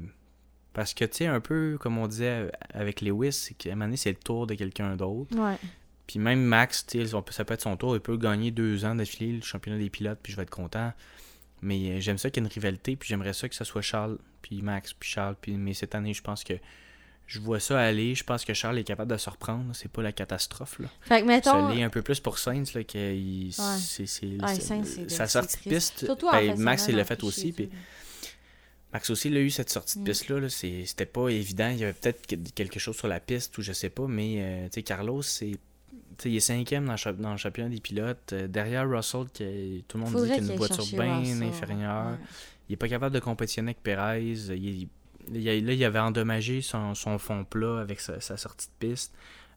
parce 0.72 0.94
que, 0.94 1.04
tu 1.04 1.18
sais, 1.18 1.26
un 1.26 1.40
peu 1.40 1.76
comme 1.80 1.98
on 1.98 2.06
disait 2.06 2.50
avec 2.72 3.00
Lewis, 3.00 3.32
c'est 3.32 3.54
qu'à 3.54 3.70
un 3.70 3.72
moment 3.74 3.86
donné, 3.86 3.96
c'est 3.96 4.10
le 4.10 4.16
tour 4.16 4.46
de 4.46 4.54
quelqu'un 4.54 4.94
d'autre. 4.94 5.36
Ouais. 5.36 5.56
Puis 6.06 6.18
même 6.18 6.40
Max, 6.40 6.86
tu 6.86 7.04
sais, 7.04 7.16
ça 7.30 7.44
peut 7.44 7.54
être 7.54 7.62
son 7.62 7.76
tour. 7.76 7.96
Il 7.96 8.00
peut 8.00 8.16
gagner 8.16 8.50
deux 8.50 8.84
ans 8.84 8.94
d'affilée 8.94 9.32
le 9.32 9.42
championnat 9.42 9.78
des 9.78 9.90
pilotes, 9.90 10.18
puis 10.22 10.32
je 10.32 10.36
vais 10.36 10.44
être 10.44 10.50
content. 10.50 10.92
Mais 11.62 11.90
euh, 11.90 12.00
j'aime 12.00 12.18
ça 12.18 12.30
qu'il 12.30 12.42
y 12.42 12.46
ait 12.46 12.48
une 12.48 12.52
rivalité, 12.52 12.96
puis 12.96 13.08
j'aimerais 13.08 13.32
ça 13.32 13.48
que 13.48 13.54
ce 13.54 13.64
soit 13.64 13.82
Charles, 13.82 14.18
puis 14.40 14.62
Max, 14.62 14.92
puis 14.92 15.10
Charles. 15.10 15.36
Puis, 15.40 15.52
mais 15.54 15.74
cette 15.74 15.94
année, 15.94 16.14
je 16.14 16.22
pense 16.22 16.44
que 16.44 16.54
je 17.30 17.38
vois 17.38 17.60
ça 17.60 17.78
aller. 17.78 18.16
Je 18.16 18.24
pense 18.24 18.44
que 18.44 18.52
Charles 18.54 18.80
est 18.80 18.84
capable 18.84 19.12
de 19.12 19.16
se 19.16 19.30
reprendre. 19.30 19.70
C'est 19.72 19.88
pas 19.88 20.02
la 20.02 20.10
catastrophe. 20.10 20.80
Là. 20.80 20.88
Fait 21.02 21.22
que 21.22 21.26
mettons. 21.28 21.72
Ça 21.72 21.84
un 21.84 21.88
peu 21.88 22.02
plus 22.02 22.18
pour 22.18 22.38
Sainz. 22.38 22.74
Là, 22.74 22.82
que 22.82 23.16
c'est, 23.78 24.06
sa 25.08 25.28
sortie 25.28 25.56
de 25.64 25.74
piste. 25.74 26.10
Ben, 26.32 26.58
Max, 26.58 26.86
il 26.88 26.96
l'a 26.96 27.04
fait 27.04 27.22
aussi. 27.22 27.52
Puis, 27.52 27.70
Max 28.92 29.10
aussi, 29.10 29.28
il 29.28 29.36
a 29.36 29.40
eu 29.40 29.50
cette 29.50 29.70
sortie 29.70 29.98
de 29.98 30.02
mm. 30.02 30.06
piste-là. 30.06 30.48
C'était 30.48 31.06
pas 31.06 31.28
évident. 31.28 31.68
Il 31.68 31.78
y 31.78 31.84
avait 31.84 31.92
peut-être 31.92 32.26
quelque 32.52 32.80
chose 32.80 32.96
sur 32.96 33.06
la 33.06 33.20
piste 33.20 33.56
ou 33.58 33.62
je 33.62 33.72
sais 33.72 33.90
pas. 33.90 34.08
Mais 34.08 34.42
euh, 34.42 34.68
sais 34.72 34.82
Carlos, 34.82 35.22
c'est 35.22 35.52
il 36.24 36.36
est 36.36 36.40
cinquième 36.40 36.84
dans, 36.84 36.96
dans, 37.12 37.30
le 37.30 37.38
championnat 37.38 37.70
des 37.70 37.80
pilotes. 37.80 38.32
Euh, 38.32 38.48
derrière 38.48 38.90
Russell, 38.90 39.26
qui, 39.32 39.84
tout 39.86 39.98
le 39.98 40.04
monde 40.04 40.16
dit 40.16 40.32
qu'il 40.32 40.50
a 40.50 40.52
une 40.52 40.58
voiture 40.58 40.84
bien 40.92 41.42
inférieure. 41.42 42.18
Il 42.68 42.72
est 42.72 42.76
pas 42.76 42.88
capable 42.88 43.14
de 43.14 43.20
compétitionner 43.20 43.70
avec 43.70 43.82
Perez. 43.84 44.32
Il, 44.50 44.88
là, 45.32 45.52
il 45.52 45.84
avait 45.84 45.98
endommagé 45.98 46.62
son, 46.62 46.94
fond 47.18 47.44
plat 47.44 47.80
avec 47.80 48.00
sa, 48.00 48.20
sortie 48.20 48.68
de 48.68 48.88
piste. 48.88 49.12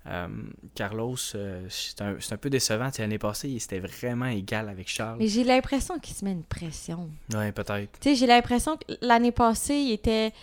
Euh, 0.06 0.28
Carlos, 0.76 1.16
euh, 1.36 1.66
c'est 1.70 2.02
un, 2.02 2.38
peu 2.38 2.50
décevant. 2.50 2.90
L'année 2.98 3.18
passée, 3.18 3.50
il 3.50 3.56
était 3.56 3.80
vraiment 3.80 4.26
égal 4.26 4.68
avec 4.68 4.90
Charles. 4.90 5.18
Mais 5.20 5.28
j'ai 5.28 5.46
l'impression 5.46 5.98
qu'il 6.00 6.14
se 6.14 6.26
met 6.26 6.34
une 6.34 6.44
pression. 6.44 7.10
Oui, 7.34 7.52
peut-être. 7.54 8.00
J'ai 8.04 8.28
l'impression 8.28 8.76
que 8.76 8.94
l'année 9.02 9.32
passée, 9.32 9.76
il 9.76 9.92
était 9.94 10.34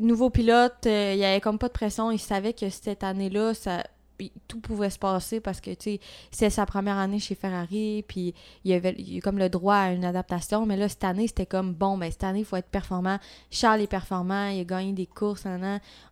nouveau 0.00 0.28
pilote. 0.28 0.74
il 0.84 1.16
n'y 1.16 1.24
avait 1.24 1.40
comme 1.40 1.58
pas 1.58 1.68
de 1.68 1.72
pression. 1.72 2.10
Il 2.10 2.18
savait 2.18 2.52
que 2.52 2.68
cette 2.68 3.04
année-là, 3.04 3.54
ça 3.54 3.84
tout 4.48 4.60
pouvait 4.60 4.90
se 4.90 4.98
passer 4.98 5.40
parce 5.40 5.60
que, 5.60 5.70
tu 5.70 5.92
sais, 5.92 6.00
c'est 6.30 6.50
sa 6.50 6.66
première 6.66 6.98
année 6.98 7.18
chez 7.18 7.34
Ferrari, 7.34 8.04
puis 8.06 8.34
il 8.64 8.70
y 8.70 8.74
avait 8.74 8.94
eu 8.98 9.20
comme 9.20 9.38
le 9.38 9.48
droit 9.48 9.76
à 9.76 9.92
une 9.92 10.04
adaptation, 10.04 10.66
mais 10.66 10.76
là, 10.76 10.88
cette 10.88 11.04
année, 11.04 11.26
c'était 11.26 11.46
comme, 11.46 11.72
bon, 11.72 11.98
ben, 11.98 12.10
cette 12.10 12.24
année, 12.24 12.40
il 12.40 12.44
faut 12.44 12.56
être 12.56 12.68
performant. 12.68 13.18
Charles 13.50 13.82
est 13.82 13.86
performant, 13.86 14.48
il 14.48 14.60
a 14.60 14.64
gagné 14.64 14.92
des 14.92 15.06
courses, 15.06 15.44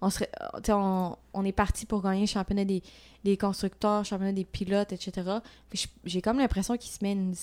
On, 0.00 0.11
serait, 0.11 0.30
on, 0.68 1.16
on 1.35 1.44
est 1.44 1.52
parti 1.52 1.87
pour 1.87 2.02
gagner 2.02 2.23
le 2.23 2.26
championnat 2.26 2.64
des, 2.64 2.82
des 3.25 3.37
constructeurs, 3.37 4.04
championnat 4.04 4.32
des 4.32 4.44
pilotes, 4.44 4.92
etc. 4.92 5.38
J'ai 6.04 6.23
comme 6.23 6.38
l'impression 6.38 6.76
qu'il 6.76 6.90
se 6.90 6.99
met 7.02 7.12
une... 7.12 7.35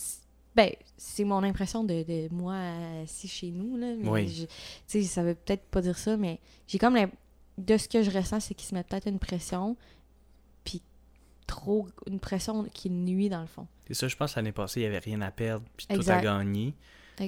Ben, 0.56 0.72
c'est 0.98 1.24
mon 1.24 1.44
impression 1.44 1.84
de, 1.84 2.04
de 2.04 2.34
moi 2.34 2.56
assis 3.04 3.28
chez 3.28 3.52
nous, 3.52 3.78
là. 3.78 3.94
Tu 4.26 4.48
sais, 4.88 5.04
ça 5.04 5.24
veut 5.24 5.36
peut-être 5.36 5.64
pas 5.70 5.82
dire 5.82 5.98
ça, 5.98 6.18
mais 6.18 6.40
j'ai 6.68 6.80
comme 6.80 6.98
de 7.60 7.78
ce 7.78 7.88
que 7.88 8.02
je 8.02 8.10
ressens, 8.10 8.40
c'est 8.42 8.54
qu'il 8.54 8.68
se 8.68 8.74
met 8.74 8.84
peut-être 8.84 9.08
une 9.08 9.20
pression 9.20 9.76
trop 11.50 11.88
une 12.08 12.20
pression 12.20 12.64
qui 12.74 12.90
nuit 12.90 13.28
dans 13.28 13.42
le 13.42 13.48
fond. 13.48 13.68
C'est 13.88 13.96
ça, 13.96 14.08
je 14.08 14.16
pense 14.16 14.36
l'année 14.36 14.52
passée, 14.52 14.82
il 14.82 14.84
n'y 14.84 14.88
avait 14.88 15.00
rien 15.00 15.20
à 15.22 15.32
perdre, 15.32 15.66
puis 15.76 15.88
tout 15.88 16.10
a 16.10 16.22
gagné. 16.22 16.76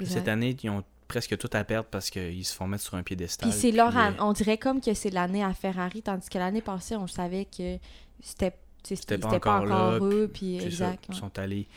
Cette 0.06 0.28
année, 0.28 0.56
ils 0.64 0.70
ont 0.70 0.84
presque 1.08 1.38
tout 1.38 1.50
à 1.52 1.64
perdre 1.64 1.90
parce 1.90 2.10
qu'ils 2.10 2.46
se 2.46 2.56
font 2.56 2.68
mettre 2.68 2.84
sur 2.84 2.96
un 2.96 3.04
piédestal. 3.04 3.50
Puis 3.50 3.58
c'est 3.58 3.72
leur 3.72 3.98
euh, 3.98 4.12
on 4.20 4.32
dirait 4.32 4.58
comme 4.58 4.80
que 4.80 4.94
c'est 4.94 5.10
l'année 5.10 5.44
à 5.44 5.54
Ferrari, 5.54 6.02
tandis 6.02 6.30
que 6.30 6.38
l'année 6.38 6.62
passée, 6.62 6.96
on 6.96 7.08
savait 7.08 7.46
que 7.46 7.78
c'était 8.22 8.56
c'était 8.84 9.18
pas, 9.18 9.28
encore, 9.28 9.66
là, 9.66 10.00
eux, 10.02 10.30
puis 10.34 10.58
exact. 10.58 11.06
ils 11.10 11.16
sont 11.16 11.38
allés 11.38 11.68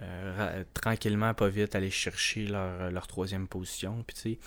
euh, 0.00 0.62
tranquillement, 0.74 1.34
pas 1.34 1.48
vite, 1.48 1.74
aller 1.74 1.90
chercher 1.90 2.46
leur, 2.46 2.90
leur 2.90 3.06
troisième 3.06 3.48
position. 3.48 4.04
Puis 4.06 4.16
tu 4.16 4.22
sais, 4.22 4.38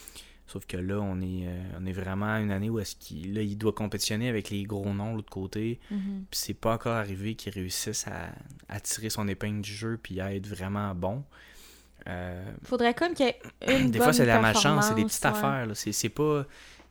Sauf 0.52 0.66
que 0.66 0.78
là, 0.78 1.00
on 1.00 1.22
est, 1.22 1.46
euh, 1.46 1.62
on 1.80 1.86
est 1.86 1.92
vraiment 1.92 2.34
à 2.34 2.40
une 2.40 2.50
année 2.50 2.72
où 2.72 2.80
est-ce 2.80 2.96
qu'il 2.96 3.38
il 3.38 3.56
doit 3.56 3.72
compétitionner 3.72 4.30
avec 4.30 4.50
les 4.50 4.64
gros 4.64 4.92
noms 4.96 5.12
de 5.12 5.18
l'autre 5.18 5.30
côté. 5.30 5.80
Mm-hmm. 5.92 6.24
Puis 6.32 6.40
c'est 6.40 6.54
pas 6.56 6.74
encore 6.74 6.96
arrivé 6.96 7.36
qu'il 7.36 7.54
réussisse 7.54 8.08
à, 8.68 8.80
tirer 8.80 9.12
son 9.12 9.28
épingle 9.28 9.62
du 9.62 9.72
jeu 9.72 10.00
puis 10.02 10.20
à 10.20 10.34
être 10.34 10.48
vraiment 10.48 10.96
bon. 10.96 11.24
Euh, 12.08 12.52
Faudrait 12.64 12.96
comme 12.96 13.14
qu'il 13.14 13.28
y 13.28 13.30
ait 13.30 13.40
une 13.68 13.92
Des 13.92 14.00
fois, 14.00 14.12
c'est 14.12 14.26
la 14.26 14.40
malchance, 14.40 14.88
c'est 14.88 14.96
des 14.96 15.06
petites 15.06 15.24
affaires. 15.24 15.68
C'est 15.76 16.10
pas, 16.10 16.46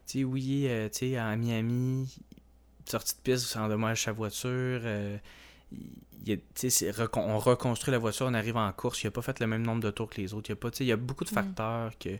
tu 0.06 0.18
sais, 0.18 0.24
oui, 0.24 0.66
euh, 0.68 0.88
tu 0.88 1.10
sais, 1.10 1.16
à 1.16 1.34
Miami, 1.34 2.16
sortie 2.84 3.16
de 3.16 3.20
piste, 3.22 3.46
ça 3.46 3.62
endommage 3.64 4.04
sa 4.04 4.12
voiture. 4.12 4.82
Il, 6.24 6.38
on 7.16 7.38
reconstruit 7.40 7.90
la 7.90 7.98
voiture, 7.98 8.26
on 8.26 8.34
arrive 8.34 8.56
en 8.56 8.70
course, 8.72 9.02
il 9.02 9.08
a 9.08 9.10
pas 9.10 9.22
fait 9.22 9.40
le 9.40 9.48
même 9.48 9.62
nombre 9.62 9.82
de 9.82 9.90
tours 9.90 10.08
que 10.08 10.20
les 10.20 10.32
autres. 10.32 10.48
Il 10.48 10.52
y 10.52 10.52
a, 10.52 10.56
pas, 10.56 10.70
il 10.78 10.86
y 10.86 10.92
a 10.92 10.96
beaucoup 10.96 11.24
de 11.24 11.30
mm. 11.30 11.34
facteurs 11.34 11.98
que 11.98 12.10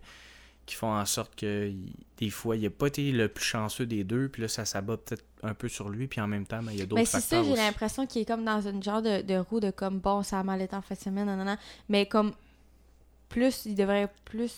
qui 0.68 0.74
font 0.74 0.92
en 0.92 1.06
sorte 1.06 1.34
que 1.34 1.72
des 2.18 2.30
fois, 2.30 2.54
il 2.54 2.62
n'a 2.62 2.70
pas 2.70 2.88
été 2.88 3.10
le 3.10 3.28
plus 3.28 3.44
chanceux 3.44 3.86
des 3.86 4.04
deux, 4.04 4.28
puis 4.28 4.42
là, 4.42 4.48
ça 4.48 4.66
s'abat 4.66 4.98
peut-être 4.98 5.24
un 5.42 5.54
peu 5.54 5.68
sur 5.68 5.88
lui, 5.88 6.06
puis 6.06 6.20
en 6.20 6.26
même 6.26 6.46
temps, 6.46 6.62
ben, 6.62 6.72
il 6.72 6.78
y 6.78 6.82
a 6.82 6.86
d'autres 6.86 7.02
facteurs. 7.04 7.40
Mais 7.40 7.44
c'est 7.44 7.50
ça, 7.50 7.56
j'ai 7.56 7.66
l'impression 7.66 8.06
qu'il 8.06 8.22
est 8.22 8.24
comme 8.26 8.44
dans 8.44 8.60
une 8.60 8.82
genre 8.82 9.00
de, 9.00 9.38
roue 9.38 9.60
de 9.60 9.70
comme 9.70 9.98
bon, 9.98 10.22
ça 10.22 10.38
a 10.38 10.42
mal 10.42 10.60
été 10.60 10.76
en 10.76 10.82
fin 10.82 10.94
de 10.94 11.00
semaine, 11.00 11.26
non, 11.26 11.56
mais 11.88 12.06
comme 12.06 12.32
plus, 13.30 13.64
il 13.64 13.74
devrait 13.74 14.12
plus 14.26 14.52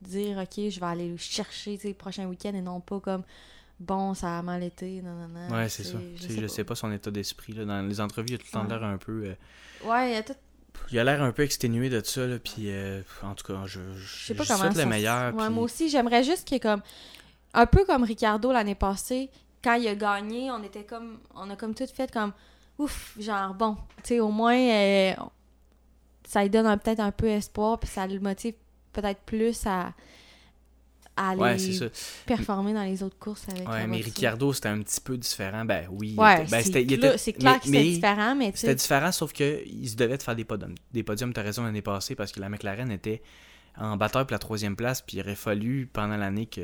dire 0.00 0.38
ok, 0.38 0.70
je 0.70 0.80
vais 0.80 0.86
aller 0.86 1.08
le 1.08 1.16
chercher 1.18 1.78
le 1.84 1.92
prochain 1.92 2.26
week-end 2.26 2.54
et 2.54 2.62
non 2.62 2.80
pas 2.80 3.00
comme 3.00 3.22
bon, 3.78 4.14
ça 4.14 4.38
a 4.38 4.42
mal 4.42 4.62
été, 4.62 5.02
non. 5.02 5.28
Ouais, 5.54 5.68
c'est 5.68 5.84
ça. 5.84 5.98
Je 6.16 6.26
sais, 6.26 6.48
sais, 6.48 6.64
pas. 6.64 6.74
son 6.74 6.92
état 6.92 7.10
d'esprit. 7.10 7.52
Dans 7.52 7.86
les 7.86 8.00
entrevues, 8.00 8.28
il 8.30 8.34
a 8.34 8.38
tout 8.38 8.46
le 8.46 8.52
temps 8.52 8.64
l'air 8.64 8.84
un 8.84 8.98
peu. 8.98 9.24
Euh, 9.24 9.88
ouais, 9.88 10.12
il 10.12 10.16
a 10.16 10.22
tout 10.22 10.34
il 10.90 10.98
a 10.98 11.04
l'air 11.04 11.22
un 11.22 11.32
peu 11.32 11.42
exténué 11.42 11.88
de 11.88 12.02
ça, 12.04 12.26
là, 12.26 12.38
puis 12.38 12.64
euh, 12.66 13.02
en 13.22 13.34
tout 13.34 13.46
cas, 13.46 13.62
je, 13.66 13.80
je, 13.96 14.26
sais 14.26 14.34
pas 14.34 14.44
comment 14.44 14.60
souhaite 14.60 14.76
le 14.76 14.86
meilleur. 14.86 15.32
Moi 15.32 15.64
aussi, 15.64 15.88
j'aimerais 15.88 16.24
juste 16.24 16.44
qu'il 16.44 16.56
y 16.56 16.58
ait 16.58 16.60
comme. 16.60 16.82
Un 17.52 17.66
peu 17.66 17.84
comme 17.84 18.04
Ricardo 18.04 18.52
l'année 18.52 18.76
passée, 18.76 19.28
quand 19.62 19.74
il 19.74 19.88
a 19.88 19.94
gagné, 19.94 20.50
on 20.50 20.62
était 20.62 20.84
comme. 20.84 21.18
On 21.34 21.48
a 21.50 21.56
comme 21.56 21.74
tout 21.74 21.86
fait 21.92 22.10
comme. 22.10 22.32
Ouf, 22.78 23.14
genre, 23.18 23.54
bon, 23.54 23.76
tu 24.02 24.14
sais, 24.14 24.20
au 24.20 24.30
moins, 24.30 24.56
euh, 24.56 25.12
ça 26.26 26.42
lui 26.42 26.50
donne 26.50 26.78
peut-être 26.78 27.00
un 27.00 27.12
peu 27.12 27.26
espoir, 27.26 27.78
puis 27.78 27.88
ça 27.88 28.06
le 28.06 28.20
motive 28.20 28.54
peut-être 28.92 29.20
plus 29.20 29.66
à 29.66 29.92
à 31.20 31.30
aller 31.30 31.90
performer 32.26 32.72
dans 32.72 32.82
les 32.82 33.02
autres 33.02 33.18
courses 33.18 33.46
avec 33.48 33.68
Ouais, 33.68 33.86
mais 33.86 33.98
Ricciardo, 33.98 34.52
c'était 34.52 34.68
un 34.68 34.80
petit 34.80 35.00
peu 35.00 35.16
différent. 35.16 35.64
Ben 35.64 35.86
oui, 35.90 36.14
ouais, 36.16 36.46
ben, 36.46 36.62
c'est 36.62 37.32
clair 37.32 37.60
que 37.60 37.66
c'était 37.66 37.82
différent, 37.82 38.34
mais 38.34 38.52
C'était 38.54 38.74
différent, 38.74 39.12
sauf 39.12 39.32
qu'il 39.32 39.88
se 39.88 39.96
devait 39.96 40.16
de 40.16 40.22
faire 40.22 40.36
des 40.36 40.44
podiums. 40.44 40.74
Des 40.92 41.02
podiums, 41.02 41.32
t'as 41.32 41.42
raison, 41.42 41.64
l'année 41.64 41.82
passée, 41.82 42.14
parce 42.14 42.32
que 42.32 42.40
la 42.40 42.48
McLaren 42.48 42.90
était 42.90 43.22
en 43.76 43.96
batteur 43.96 44.26
pour 44.26 44.32
la 44.32 44.38
troisième 44.38 44.76
place, 44.76 45.00
puis 45.00 45.18
il 45.18 45.20
aurait 45.20 45.34
fallu, 45.34 45.88
pendant 45.92 46.16
l'année, 46.16 46.46
que 46.46 46.62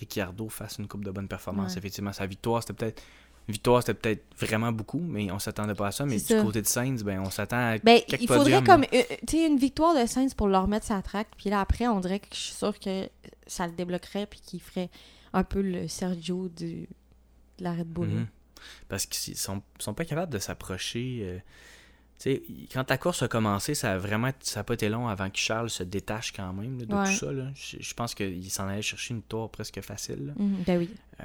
Ricciardo 0.00 0.48
fasse 0.48 0.78
une 0.78 0.88
coupe 0.88 1.04
de 1.04 1.10
bonne 1.10 1.28
performance. 1.28 1.76
Effectivement, 1.76 2.12
sa 2.12 2.26
victoire, 2.26 2.62
c'était 2.62 2.74
peut-être 2.74 3.02
victoire, 3.48 3.82
c'était 3.82 3.94
peut-être 3.94 4.24
vraiment 4.38 4.72
beaucoup, 4.72 5.00
mais 5.00 5.30
on 5.32 5.38
s'attendait 5.38 5.74
pas 5.74 5.88
à 5.88 5.92
ça. 5.92 6.04
Mais 6.04 6.18
du 6.18 6.42
côté 6.42 6.62
de 6.62 6.66
Sainz, 6.66 7.02
ben, 7.02 7.20
on 7.20 7.30
s'attend 7.30 7.56
à 7.56 7.78
ben, 7.78 8.00
Il 8.20 8.28
faudrait 8.28 8.62
comme 8.62 8.84
euh, 8.92 9.02
une 9.32 9.58
victoire 9.58 9.98
de 10.00 10.06
Sainz 10.06 10.34
pour 10.34 10.48
leur 10.48 10.62
remettre 10.62 10.86
sa 10.86 11.00
traque. 11.02 11.28
Puis 11.36 11.50
là, 11.50 11.60
après, 11.60 11.86
on 11.86 12.00
dirait 12.00 12.20
que 12.20 12.26
je 12.32 12.38
suis 12.38 12.54
sûr 12.54 12.78
que 12.78 13.08
ça 13.46 13.66
le 13.66 13.72
débloquerait 13.72 14.26
puis 14.26 14.40
qu'il 14.40 14.60
ferait 14.60 14.90
un 15.32 15.44
peu 15.44 15.62
le 15.62 15.88
Sergio 15.88 16.48
du, 16.48 16.88
de 17.58 17.64
la 17.64 17.72
Red 17.72 17.88
Bull. 17.88 18.08
Mhm. 18.08 18.26
Parce 18.88 19.06
qu'ils 19.06 19.36
sont, 19.36 19.62
sont 19.78 19.94
pas 19.94 20.04
capables 20.04 20.32
de 20.32 20.38
s'approcher. 20.38 21.20
Euh, 21.22 21.38
sais, 22.18 22.42
quand 22.72 22.84
ta 22.84 22.98
course 22.98 23.22
a 23.22 23.28
commencé, 23.28 23.74
ça 23.74 23.92
a 23.92 23.98
vraiment 23.98 24.30
ça 24.40 24.60
a 24.60 24.64
pas 24.64 24.74
été 24.74 24.88
long 24.88 25.08
avant 25.08 25.30
que 25.30 25.38
Charles 25.38 25.70
se 25.70 25.82
détache 25.82 26.32
quand 26.32 26.52
même 26.52 26.78
de 26.78 26.84
tout 26.84 27.06
ça. 27.06 27.32
Là. 27.32 27.44
Je, 27.54 27.94
pense 27.94 28.14
qu'il 28.14 28.50
s'en 28.50 28.66
allait 28.66 28.82
chercher 28.82 29.14
une 29.14 29.22
tour 29.22 29.50
presque 29.50 29.80
facile. 29.80 30.34
Mhm, 30.36 30.64
ben 30.66 30.78
oui. 30.78 30.90
Euh, 31.20 31.24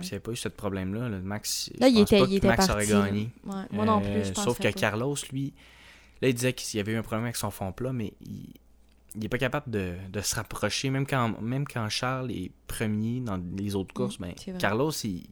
S'il 0.00 0.10
n'y 0.10 0.14
avait 0.14 0.20
pas 0.20 0.32
eu 0.32 0.36
ce 0.36 0.48
problème-là, 0.48 1.08
Max, 1.08 1.70
là, 1.78 1.88
il 1.88 1.98
était, 1.98 2.20
il 2.20 2.36
était 2.36 2.48
Max 2.48 2.66
parti, 2.66 2.72
aurait 2.72 3.04
gagné. 3.04 3.30
Moi 3.42 3.84
non 3.84 4.00
plus, 4.00 4.24
je 4.24 4.30
euh, 4.30 4.34
Sauf 4.34 4.58
que 4.58 4.68
Carlos, 4.68 5.16
lui, 5.32 5.54
là, 6.20 6.28
il 6.28 6.34
disait 6.34 6.52
qu'il 6.52 6.76
y 6.76 6.80
avait 6.80 6.92
eu 6.92 6.96
un 6.96 7.02
problème 7.02 7.24
avec 7.24 7.36
son 7.36 7.50
fond 7.50 7.72
plat, 7.72 7.92
mais 7.92 8.12
il, 8.20 8.52
il 9.14 9.24
est 9.24 9.28
pas 9.28 9.38
capable 9.38 9.70
de, 9.70 9.94
de, 10.12 10.20
se 10.20 10.34
rapprocher. 10.34 10.90
Même 10.90 11.06
quand, 11.06 11.40
même 11.40 11.66
quand 11.66 11.88
Charles 11.88 12.30
est 12.32 12.50
premier 12.66 13.20
dans 13.20 13.40
les 13.56 13.76
autres 13.76 13.94
courses, 13.94 14.18
ben, 14.18 14.34
Carlos, 14.58 14.90
il, 15.04 15.24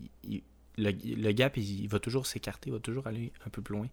le, 0.78 0.90
le, 0.90 1.32
gap, 1.32 1.56
il, 1.56 1.86
va 1.88 1.98
toujours 1.98 2.26
s'écarter, 2.26 2.70
il 2.70 2.72
va 2.72 2.78
toujours 2.78 3.06
aller 3.06 3.32
un 3.46 3.50
peu 3.50 3.60
plus 3.60 3.74
loin 3.74 3.88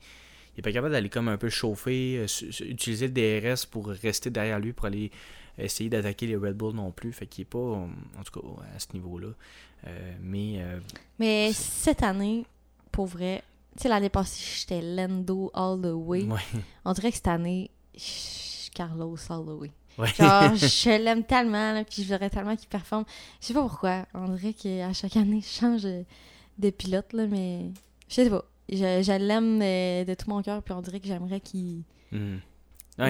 il 0.59 0.61
est 0.61 0.63
pas 0.63 0.73
capable 0.73 0.91
d'aller 0.91 1.07
comme 1.07 1.29
un 1.29 1.37
peu 1.37 1.47
chauffer, 1.47 2.17
euh, 2.17 2.65
utiliser 2.65 3.07
le 3.07 3.13
DRS 3.13 3.65
pour 3.65 3.87
rester 3.87 4.29
derrière 4.29 4.59
lui 4.59 4.73
pour 4.73 4.87
aller 4.87 5.09
essayer 5.57 5.89
d'attaquer 5.89 6.27
les 6.27 6.35
Red 6.35 6.57
Bull 6.57 6.75
non 6.75 6.91
plus. 6.91 7.13
Fait 7.13 7.27
qu'il 7.27 7.43
est 7.43 7.45
pas, 7.45 7.59
en 7.59 7.89
tout 8.25 8.41
cas, 8.41 8.47
à 8.75 8.77
ce 8.77 8.87
niveau-là. 8.91 9.29
Euh, 9.87 10.13
mais. 10.21 10.55
Euh, 10.57 10.81
mais 11.17 11.53
cette 11.53 12.03
année, 12.03 12.45
pour 12.91 13.05
vrai, 13.05 13.41
tu 13.77 13.83
sais, 13.83 13.87
l'année 13.87 14.09
passée, 14.09 14.43
j'étais 14.59 14.81
Lando 14.81 15.49
all 15.53 15.79
the 15.79 15.93
way. 15.93 16.27
On 16.83 16.91
dirait 16.91 17.11
que 17.11 17.15
cette 17.15 17.27
année, 17.29 17.71
Carlos 18.75 19.15
all 19.29 19.45
the 19.45 19.61
way. 19.61 19.71
Genre, 20.17 20.55
je 20.55 21.01
l'aime 21.01 21.23
tellement, 21.23 21.71
là, 21.71 21.85
puis 21.85 22.03
je 22.03 22.11
voudrais 22.11 22.29
tellement 22.29 22.57
qu'il 22.57 22.67
performe. 22.67 23.05
Je 23.39 23.47
sais 23.47 23.53
pas 23.53 23.61
pourquoi. 23.61 24.05
On 24.13 24.27
dirait 24.35 24.51
qu'à 24.51 24.91
chaque 24.91 25.15
année, 25.15 25.39
je 25.39 25.47
change 25.47 25.83
de, 25.83 26.69
pilote, 26.69 27.13
là, 27.13 27.27
mais 27.27 27.71
je 28.09 28.15
sais 28.15 28.29
pas. 28.29 28.43
Je, 28.71 29.17
l'aime 29.17 29.59
de, 29.59 30.13
tout 30.13 30.29
mon 30.29 30.41
cœur, 30.41 30.61
puis 30.61 30.73
on 30.73 30.81
dirait 30.81 30.99
que 30.99 31.07
j'aimerais 31.07 31.39
qu'il. 31.39 31.83
Mm. 32.11 32.37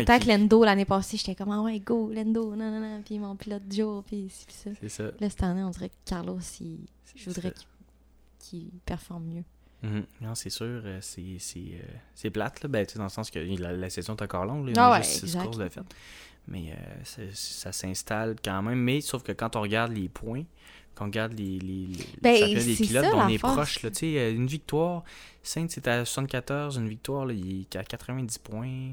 Tant 0.06 0.20
que 0.20 0.28
Lendo, 0.28 0.64
l'année 0.64 0.86
passée, 0.86 1.18
j'étais 1.18 1.34
comme, 1.34 1.52
ah 1.52 1.62
ouais, 1.62 1.80
go, 1.80 2.12
Lendo, 2.14 2.56
non, 2.56 2.72
non, 2.72 2.80
non, 2.80 3.02
puis 3.04 3.18
mon 3.18 3.36
pilote 3.36 3.64
Joe, 3.70 4.04
puis 4.06 4.30
ça. 4.30 4.70
C'est 4.80 4.90
ça. 4.90 5.04
Là, 5.20 5.30
cette 5.30 5.44
année, 5.44 5.64
on 5.64 5.72
dirait 5.72 5.90
que 5.90 5.96
Carlos, 6.06 6.40
je 7.16 7.30
voudrais 7.30 7.54
qu'il 8.38 8.70
performe 8.86 9.26
mieux. 9.26 9.44
Mhm. 9.82 10.06
Non, 10.22 10.36
c'est 10.36 10.50
sûr, 10.50 10.66
euh, 10.66 11.00
euh, 11.00 11.80
c'est 12.14 12.30
plate, 12.30 12.64
là. 12.64 12.70
Ben, 12.70 12.86
dans 12.96 13.04
le 13.04 13.10
sens 13.10 13.32
que 13.32 13.40
la, 13.40 13.72
la 13.72 13.90
session 13.90 14.16
est 14.16 14.22
encore 14.22 14.46
longue, 14.46 14.76
là, 14.76 14.94
ah 14.94 15.02
juste 15.02 15.38
courses 15.42 15.58
de 15.58 15.70
fête. 15.70 15.84
Mais 16.48 16.74
euh, 16.74 17.26
ça 17.34 17.72
s'installe 17.72 18.36
quand 18.44 18.62
même. 18.62 18.80
Mais 18.80 19.02
sauf 19.02 19.24
que 19.24 19.32
quand 19.32 19.56
on 19.56 19.62
regarde 19.62 19.92
les 19.92 20.10
points, 20.10 20.44
quand 21.00 21.06
on 21.06 21.08
regarde 21.08 21.34
les, 21.34 21.60
les, 21.60 21.88
les 21.88 21.98
ben, 22.22 22.54
des 22.54 22.76
pilotes, 22.76 23.06
on 23.14 23.28
est 23.28 23.38
proche. 23.38 23.82
Là, 23.84 23.90
une 24.30 24.48
victoire, 24.48 25.04
Sainte 25.44 25.72
c'est 25.72 25.88
à 25.88 26.04
74, 26.04 26.78
une 26.78 26.90
victoire, 26.90 27.26
là, 27.26 27.34
il 27.34 27.62
est 27.62 27.76
à 27.76 27.84
90 27.84 28.38
points. 28.40 28.92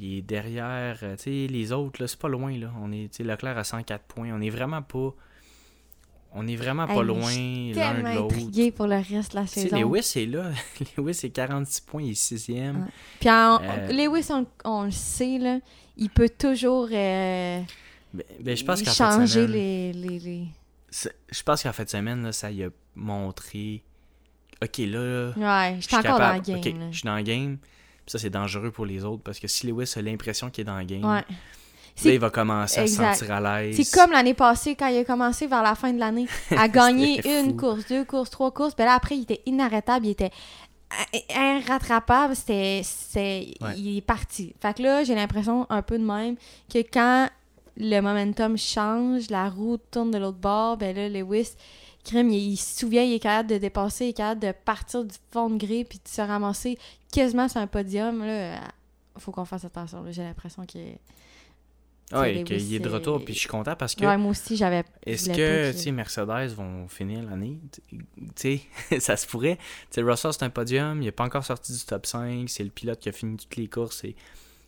Il 0.00 0.18
est 0.18 0.22
derrière 0.22 0.98
les 1.26 1.72
autres, 1.72 2.06
c'est 2.06 2.18
pas 2.18 2.28
loin. 2.28 2.56
Là. 2.56 2.72
On 2.82 2.92
est 2.92 3.18
Leclerc 3.20 3.58
à 3.58 3.64
104 3.64 4.04
points. 4.04 4.30
On 4.32 4.40
est 4.40 4.50
vraiment 4.50 4.82
pas 4.82 5.14
on 6.34 6.46
est 6.46 6.56
vraiment 6.56 6.86
pas 6.86 7.02
loin 7.02 7.30
l'un 7.74 7.94
de 7.94 8.16
l'autre. 8.16 8.70
pour 8.74 8.86
le 8.86 8.96
reste 8.96 9.32
de 9.32 9.36
la 9.36 9.46
saison. 9.46 9.78
Lewis 9.78 10.12
est 10.16 10.26
là. 10.26 10.50
Lewis 10.96 11.20
est 11.24 11.30
46 11.30 11.80
points, 11.82 12.02
il 12.02 12.12
est 12.12 12.14
sixième. 12.14 12.88
Puis 13.20 13.28
euh, 13.28 13.88
Lewis, 13.88 14.28
on, 14.64 14.84
le 14.84 14.90
sait, 14.90 15.38
là, 15.38 15.58
il 15.96 16.08
peut 16.08 16.30
toujours 16.30 16.88
euh, 16.90 17.60
ben, 18.14 18.24
ben, 18.40 18.56
je 18.56 18.64
pense 18.64 18.82
changer 18.84 19.46
les... 19.46 19.92
les, 19.92 20.18
les... 20.18 20.46
Je 20.92 21.42
pense 21.42 21.62
qu'en 21.62 21.72
fin 21.72 21.84
de 21.84 21.88
semaine, 21.88 22.22
là, 22.22 22.32
ça 22.32 22.50
y 22.50 22.62
a 22.64 22.68
montré... 22.94 23.82
OK, 24.62 24.78
là... 24.78 25.32
Ouais, 25.36 25.76
je 25.80 25.86
suis 25.88 25.96
encore 25.96 26.18
dans 26.18 26.34
le 26.34 26.40
game. 26.40 26.92
Je 26.92 26.98
suis 26.98 27.06
dans 27.06 27.16
le 27.16 27.22
game. 27.22 27.58
Puis 27.58 28.12
ça, 28.12 28.18
c'est 28.18 28.30
dangereux 28.30 28.70
pour 28.70 28.86
les 28.86 29.04
autres 29.04 29.22
parce 29.22 29.38
que 29.40 29.48
si 29.48 29.66
Lewis 29.66 29.92
a 29.96 30.02
l'impression 30.02 30.50
qu'il 30.50 30.62
est 30.62 30.64
dans 30.64 30.78
le 30.78 30.84
game... 30.84 31.04
Ouais 31.04 31.24
Là, 32.04 32.12
il 32.12 32.18
va 32.18 32.30
commencer 32.30 32.80
à 32.80 32.86
se 32.86 32.94
sentir 32.94 33.30
à 33.32 33.40
l'aise. 33.62 33.76
C'est 33.76 33.96
comme 33.96 34.12
l'année 34.12 34.34
passée, 34.34 34.74
quand 34.74 34.88
il 34.88 34.98
a 34.98 35.04
commencé 35.04 35.46
vers 35.46 35.62
la 35.62 35.74
fin 35.74 35.92
de 35.92 35.98
l'année, 35.98 36.26
à 36.56 36.68
gagner 36.68 37.20
une 37.40 37.56
course, 37.56 37.86
deux 37.86 38.04
courses, 38.04 38.30
trois 38.30 38.50
courses. 38.50 38.74
Ben 38.74 38.86
là, 38.86 38.94
après, 38.94 39.16
il 39.16 39.22
était 39.22 39.42
inarrêtable, 39.46 40.06
il 40.06 40.10
était 40.10 40.30
irrattrapable. 41.34 42.34
C'était. 42.34 42.82
Il 43.76 43.96
est 43.96 44.06
parti. 44.06 44.54
Fait 44.60 44.74
que 44.74 44.82
là, 44.82 45.04
j'ai 45.04 45.14
l'impression 45.14 45.66
un 45.70 45.82
peu 45.82 45.98
de 45.98 46.04
même 46.04 46.36
que 46.72 46.78
quand 46.78 47.28
le 47.76 48.00
momentum 48.00 48.56
change, 48.56 49.30
la 49.30 49.48
roue 49.48 49.78
tourne 49.90 50.10
de 50.10 50.18
l'autre 50.18 50.38
bord, 50.38 50.76
ben 50.76 50.94
là, 50.94 51.08
Lewis. 51.08 51.52
Crème, 52.04 52.30
il, 52.30 52.56
se 52.56 52.80
souvient, 52.80 53.04
il 53.04 53.14
est 53.14 53.20
capable 53.20 53.50
de 53.50 53.58
dépasser, 53.58 54.06
il 54.06 54.08
est 54.08 54.14
capable 54.14 54.40
de 54.40 54.52
partir 54.52 55.04
du 55.04 55.14
fond 55.30 55.50
de 55.50 55.56
grille 55.56 55.84
puis 55.84 56.00
de 56.02 56.08
se 56.08 56.20
ramasser 56.20 56.76
quasiment 57.12 57.48
sur 57.48 57.60
un 57.60 57.68
podium. 57.68 58.24
Là, 58.24 58.60
faut 59.18 59.30
qu'on 59.30 59.44
fasse 59.44 59.64
attention. 59.64 60.04
J'ai 60.10 60.22
l'impression 60.22 60.66
qu'il 60.66 60.98
oui, 62.14 62.44
qu'il 62.44 62.74
est 62.74 62.78
de 62.78 62.88
retour, 62.88 63.24
puis 63.24 63.34
je 63.34 63.40
suis 63.40 63.48
content 63.48 63.74
parce 63.74 63.94
que. 63.94 64.04
Ouais, 64.04 64.16
moi 64.16 64.32
aussi, 64.32 64.56
j'avais. 64.56 64.84
Est-ce 65.06 65.30
que, 65.30 65.90
Mercedes 65.90 66.54
vont 66.54 66.88
finir 66.88 67.22
l'année? 67.22 67.58
Tu 67.88 67.98
sais, 68.36 68.60
ça 69.00 69.16
se 69.16 69.26
pourrait. 69.26 69.58
Russell, 69.96 70.32
c'est 70.32 70.44
un 70.44 70.50
podium, 70.50 71.00
il 71.00 71.06
n'est 71.06 71.12
pas 71.12 71.24
encore 71.24 71.44
sorti 71.44 71.72
du 71.72 71.84
top 71.84 72.06
5, 72.06 72.48
c'est 72.48 72.64
le 72.64 72.70
pilote 72.70 73.00
qui 73.00 73.08
a 73.08 73.12
fini 73.12 73.36
toutes 73.36 73.56
les 73.56 73.68
courses 73.68 74.04
et 74.04 74.14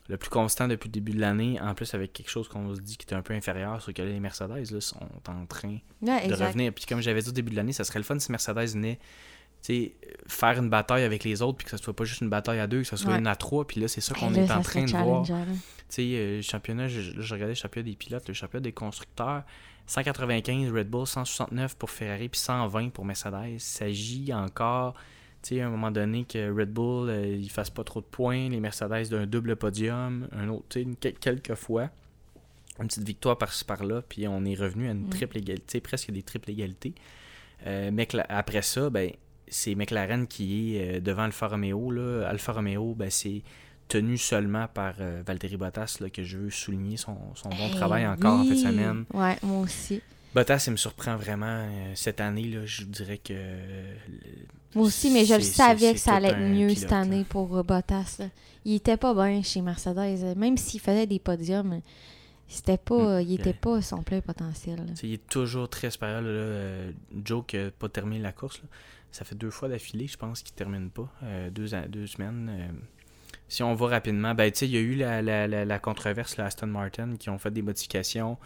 le 0.09 0.17
plus 0.17 0.31
constant 0.31 0.69
depuis 0.69 0.89
le 0.89 0.93
début 0.93 1.13
de 1.13 1.21
l'année, 1.21 1.59
en 1.61 1.75
plus 1.75 1.95
avec 1.95 2.13
quelque 2.13 2.31
chose 2.31 2.49
qu'on 2.49 2.75
se 2.75 2.81
dit 2.81 2.97
qui 2.97 3.07
est 3.07 3.15
un 3.15 3.23
peu 3.23 3.35
inférieur, 3.35 3.81
sur 3.81 3.95
que 3.95 4.03
les 4.03 4.21
Mercedes 4.21 4.71
là, 4.71 4.81
sont 4.81 4.99
en 5.29 5.47
train 5.47 5.79
de 6.03 6.35
revenir. 6.35 6.73
Puis 6.73 6.85
comme 6.87 7.01
j'avais 7.01 7.23
dit 7.23 7.29
au 7.29 7.33
début 7.33 7.51
de 7.51 7.57
l'année, 7.57 7.73
ça 7.73 7.85
serait 7.85 7.99
le 7.99 8.05
fun 8.05 8.19
si 8.19 8.31
Mercedes 8.31 8.73
venait 8.73 8.99
faire 10.27 10.59
une 10.59 10.69
bataille 10.69 11.05
avec 11.05 11.25
les 11.25 11.43
autres, 11.43 11.59
puis 11.59 11.65
que 11.65 11.71
ce 11.71 11.77
soit 11.77 11.95
pas 11.95 12.05
juste 12.05 12.21
une 12.21 12.29
bataille 12.29 12.61
à 12.61 12.67
deux, 12.67 12.83
que 12.83 12.89
ce 12.89 12.97
soit 12.97 13.17
une 13.17 13.27
à 13.27 13.37
trois, 13.37 13.67
puis 13.67 13.81
là, 13.81 13.89
c'est 13.89 14.01
ça 14.01 14.15
qu'on 14.15 14.35
est 14.35 14.51
en 14.51 14.63
train 14.63 14.85
de 14.85 14.91
voir. 14.91 15.25
Tu 15.25 15.33
sais, 15.89 16.03
euh, 16.03 16.43
championnat, 16.43 16.89
je, 16.89 17.01
je, 17.01 17.35
regardais 17.35 17.53
le 17.53 17.59
championnat 17.59 17.89
des 17.89 17.97
pilotes, 17.97 18.27
le 18.27 18.35
championnat 18.35 18.63
des 18.63 18.73
constructeurs, 18.73 19.45
195 19.87 20.73
Red 20.73 20.89
Bull, 20.89 21.07
169 21.07 21.77
pour 21.77 21.91
Ferrari, 21.91 22.29
puis 22.29 22.41
120 22.41 22.91
pour 22.91 23.05
Mercedes. 23.05 23.53
Il 23.53 23.61
s'agit 23.61 24.33
encore, 24.33 24.95
tu 24.95 25.01
sais, 25.49 25.61
à 25.61 25.67
un 25.67 25.71
moment 25.71 25.91
donné, 25.91 26.25
que 26.25 26.51
Red 26.51 26.73
Bull, 26.73 27.09
euh, 27.09 27.27
il 27.27 27.51
fasse 27.51 27.71
pas 27.71 27.85
trop 27.85 28.01
de 28.01 28.07
points, 28.07 28.49
les 28.49 28.61
Mercedes 28.61 29.09
d'un 29.11 29.27
double 29.27 29.57
podium, 29.57 30.29
un 30.33 30.49
autre, 30.49 30.79
quelques 31.21 31.55
fois. 31.55 31.91
Une 32.81 32.89
petite 32.89 33.07
victoire 33.07 33.39
par-ci 33.39 33.65
par-là, 33.65 34.03
puis 34.03 34.27
on 34.27 34.45
est 34.45 34.57
revenu 34.57 34.89
à 34.89 34.93
une 34.93 35.09
triple 35.09 35.39
égalité, 35.39 35.81
presque 35.81 36.11
des 36.11 36.23
triples 36.23 36.51
égalités. 36.51 36.95
Euh, 37.67 37.91
mais 37.93 38.09
après 38.29 38.63
ça, 38.63 38.91
ben, 38.91 39.11
c'est 39.47 39.75
McLaren 39.75 40.27
qui 40.27 40.77
est 40.77 40.97
euh, 40.97 41.01
devant 41.01 41.23
Alfa 41.23 41.49
Romeo. 41.49 41.91
Là. 41.91 42.27
Alfa 42.29 42.53
Romeo, 42.53 42.95
ben, 42.95 43.11
c'est 43.11 43.43
tenu 43.89 44.19
seulement 44.19 44.67
par 44.67 44.95
euh, 45.01 45.23
Valtteri 45.25 45.57
Bottas, 45.57 45.99
là, 46.01 46.11
que 46.11 46.23
je 46.23 46.39
veux 46.39 46.51
souligner 46.51 46.97
son, 46.97 47.17
son 47.35 47.51
bon 47.51 47.71
travail 47.71 48.07
encore 48.07 48.41
en 48.41 48.45
fin 48.45 48.51
de 48.51 48.57
semaine. 48.57 49.05
Ouais, 49.13 49.37
moi 49.43 49.61
aussi. 49.61 50.01
Bottas, 50.35 50.65
il 50.67 50.73
me 50.73 50.77
surprend 50.77 51.17
vraiment 51.17 51.47
euh, 51.47 51.93
cette 51.95 52.21
année. 52.21 52.45
Là, 52.45 52.67
je 52.67 52.85
dirais 52.85 53.19
que. 53.19 53.35
moi 54.75 54.87
aussi, 54.87 55.11
mais 55.11 55.25
je 55.25 55.35
le 55.35 55.41
savais 55.41 55.93
que 55.93 56.01
ça 56.01 56.15
allait 56.15 56.31
être 56.31 56.39
mieux 56.39 56.75
cette 56.75 56.93
année 56.93 57.25
pour 57.29 57.63
Bottas. 57.63 58.21
Il 58.65 58.75
était 58.75 58.97
pas 58.97 59.15
bien 59.15 59.43
chez 59.43 59.61
Mercedes. 59.61 60.35
Même 60.37 60.57
s'il 60.57 60.81
faisait 60.81 61.07
des 61.07 61.19
podiums, 61.19 61.81
c'était 62.49 62.79
pas, 62.79 63.21
mm. 63.21 63.23
il 63.23 63.35
était 63.35 63.53
pas 63.53 63.81
son 63.83 64.03
plein 64.03 64.21
potentiel. 64.21 64.85
Il 65.03 65.13
est 65.13 65.27
toujours 65.29 65.69
très 65.69 65.91
supérieur. 65.91 66.23
Joe 67.25 67.45
qui 67.47 67.57
n'a 67.57 67.71
pas 67.71 67.89
terminé 67.89 68.21
la 68.21 68.33
course. 68.33 68.61
Ça 69.15 69.25
fait 69.25 69.37
deux 69.37 69.51
fois 69.51 69.69
d'affilée, 69.69 70.09
je 70.09 70.17
pense, 70.17 70.43
qu'il 70.43 70.57
termine 70.57 70.91
pas. 70.91 71.09
Euh, 71.23 71.49
deux, 71.49 71.69
deux 71.89 72.09
semaines. 72.09 72.51
Euh. 72.51 72.67
si 73.47 73.63
on 73.63 73.73
va 73.73 73.87
rapidement, 73.87 74.35
ben, 74.35 74.51
il 74.61 74.71
y 74.71 74.77
a 74.77 74.81
eu 74.81 74.97
la, 74.97 75.23
la, 75.23 75.47
la, 75.47 75.79
controverse, 75.79 76.37
là, 76.37 76.47
Aston 76.47 76.67
Martin, 76.67 77.15
qui 77.17 77.31
ont 77.31 77.39
fait 77.39 77.53
des 77.53 77.63
modifications 77.63 78.39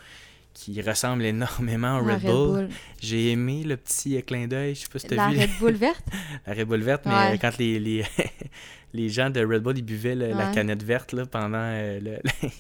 qui 0.55 0.81
ressemblent 0.83 1.25
énormément 1.25 1.99
au 1.99 2.05
Red, 2.05 2.23
Bull. 2.23 2.69
J'ai 3.01 3.33
aimé 3.33 3.63
le 3.65 3.77
petit 3.77 4.21
clin 4.23 4.47
d'œil, 4.49 4.75
je 4.75 4.81
sais 4.81 4.89
pas 4.89 4.99
si 4.99 5.07
tu 5.07 5.19
as 5.19 5.29
vu. 5.29 5.37
La 5.37 5.43
Red 5.43 5.51
Bull 5.61 5.75
verte? 5.75 6.05
la 6.47 6.55
Red 6.55 6.67
Bull 6.67 6.81
verte, 6.81 7.03
mais 7.07 7.39
quand 7.39 7.57
les, 7.59 7.79
les, 7.79 8.05
les 8.94 9.09
gens 9.09 9.31
de 9.31 9.44
Red 9.44 9.62
Bull, 9.62 9.79
ils 9.79 9.85
buvaient 9.85 10.14
la 10.14 10.51
canette 10.53 10.83
verte 10.83 11.12
là, 11.12 11.27
pendant, 11.27 11.59
euh, 11.61 12.01
le, 12.01 12.48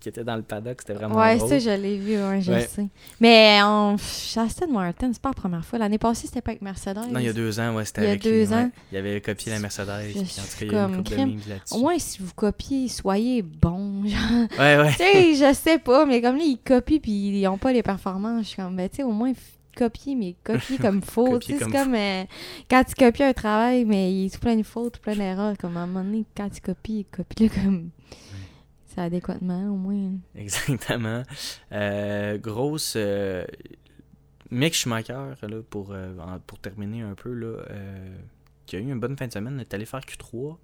qui 0.00 0.08
était 0.08 0.24
dans 0.24 0.36
le 0.36 0.42
paddock. 0.42 0.78
C'était 0.80 0.94
vraiment 0.94 1.16
Ouais, 1.16 1.36
drôle. 1.36 1.48
ça, 1.48 1.58
je 1.58 1.70
l'ai 1.70 1.98
vu, 1.98 2.16
ouais, 2.16 2.40
je 2.40 2.52
sais. 2.60 2.86
Mais 3.20 3.60
on... 3.62 3.94
Aston 3.94 4.68
Martin, 4.70 5.10
c'est 5.12 5.22
pas 5.22 5.30
la 5.30 5.34
première 5.34 5.64
fois. 5.64 5.78
L'année 5.78 5.98
passée, 5.98 6.26
c'était 6.26 6.40
pas 6.40 6.52
avec 6.52 6.62
Mercedes. 6.62 7.10
Non, 7.10 7.18
il 7.18 7.26
y 7.26 7.28
a 7.28 7.32
deux 7.32 7.58
ans, 7.60 7.74
ouais, 7.74 7.84
c'était 7.84 8.06
avec 8.06 8.24
Il 8.24 8.30
y 8.30 8.34
a 8.34 8.44
deux 8.44 8.52
ans. 8.52 8.70
Il 8.92 8.98
avait 8.98 9.20
copié 9.20 9.52
la 9.52 9.58
Mercedes. 9.58 9.88
Je, 10.14 10.18
en 10.18 10.22
tout 10.22 10.26
cas, 10.26 10.64
il 10.66 10.72
y 10.72 10.76
a 10.76 10.84
une 10.88 10.96
couple 10.96 11.10
de 11.10 11.50
là-dessus. 11.50 11.74
Au 11.74 11.78
moins, 11.78 11.98
si 11.98 12.22
vous 12.22 12.32
copiez, 12.34 12.88
soyez 12.88 13.42
bon. 13.42 14.02
ouais, 14.04 14.48
ouais. 14.58 14.90
tu 14.90 14.96
sais, 14.96 15.34
je 15.34 15.54
sais 15.54 15.78
pas, 15.78 16.06
mais 16.06 16.20
comme 16.20 16.36
là, 16.36 16.44
ils 16.44 16.58
copient 16.58 16.98
puis 16.98 17.40
ils 17.40 17.46
ont 17.48 17.58
pas 17.58 17.72
les 17.72 17.82
performances. 17.82 18.42
Je 18.42 18.48
suis 18.48 18.56
comme, 18.56 18.76
ben, 18.76 18.88
tu 18.88 18.96
sais, 18.96 19.02
au 19.02 19.12
moins, 19.12 19.32
copier, 19.78 20.14
mais 20.14 20.34
copier 20.44 20.78
comme 20.78 21.02
faux. 21.02 21.40
c'est 21.40 21.58
comme, 21.58 21.94
euh, 21.94 22.24
quand 22.70 22.84
tu 22.84 22.94
copies 22.94 23.22
un 23.22 23.32
travail, 23.32 23.84
mais 23.84 24.12
il 24.12 24.24
y 24.24 24.26
a 24.26 24.30
tout 24.30 24.40
plein 24.40 24.56
de 24.56 24.62
fautes, 24.62 24.98
plein 24.98 25.16
d'erreurs. 25.16 25.56
Comme 25.58 25.76
à 25.76 25.80
un 25.80 25.86
moment 25.86 26.04
donné, 26.04 26.24
quand 26.36 26.48
tu 26.50 26.60
copies, 26.60 27.06
copie-le 27.10 27.48
comme. 27.62 27.90
C'est 28.86 29.00
adéquatement, 29.00 29.68
au 29.70 29.76
moins. 29.76 30.12
Exactement. 30.34 31.22
Euh, 31.72 32.38
grosse. 32.38 32.94
Euh, 32.96 33.44
Mick 34.50 34.74
Schumacher, 34.74 35.34
là, 35.42 35.62
pour, 35.68 35.92
euh, 35.92 36.14
pour 36.46 36.58
terminer 36.58 37.02
un 37.02 37.14
peu, 37.14 37.32
là, 37.32 37.62
qui 38.64 38.76
a 38.76 38.78
eu 38.78 38.82
une 38.82 38.98
bonne 38.98 39.16
fin 39.16 39.26
de 39.26 39.32
semaine, 39.32 39.60
est 39.60 39.74
allé 39.74 39.84
faire 39.84 40.00
Q3. 40.00 40.56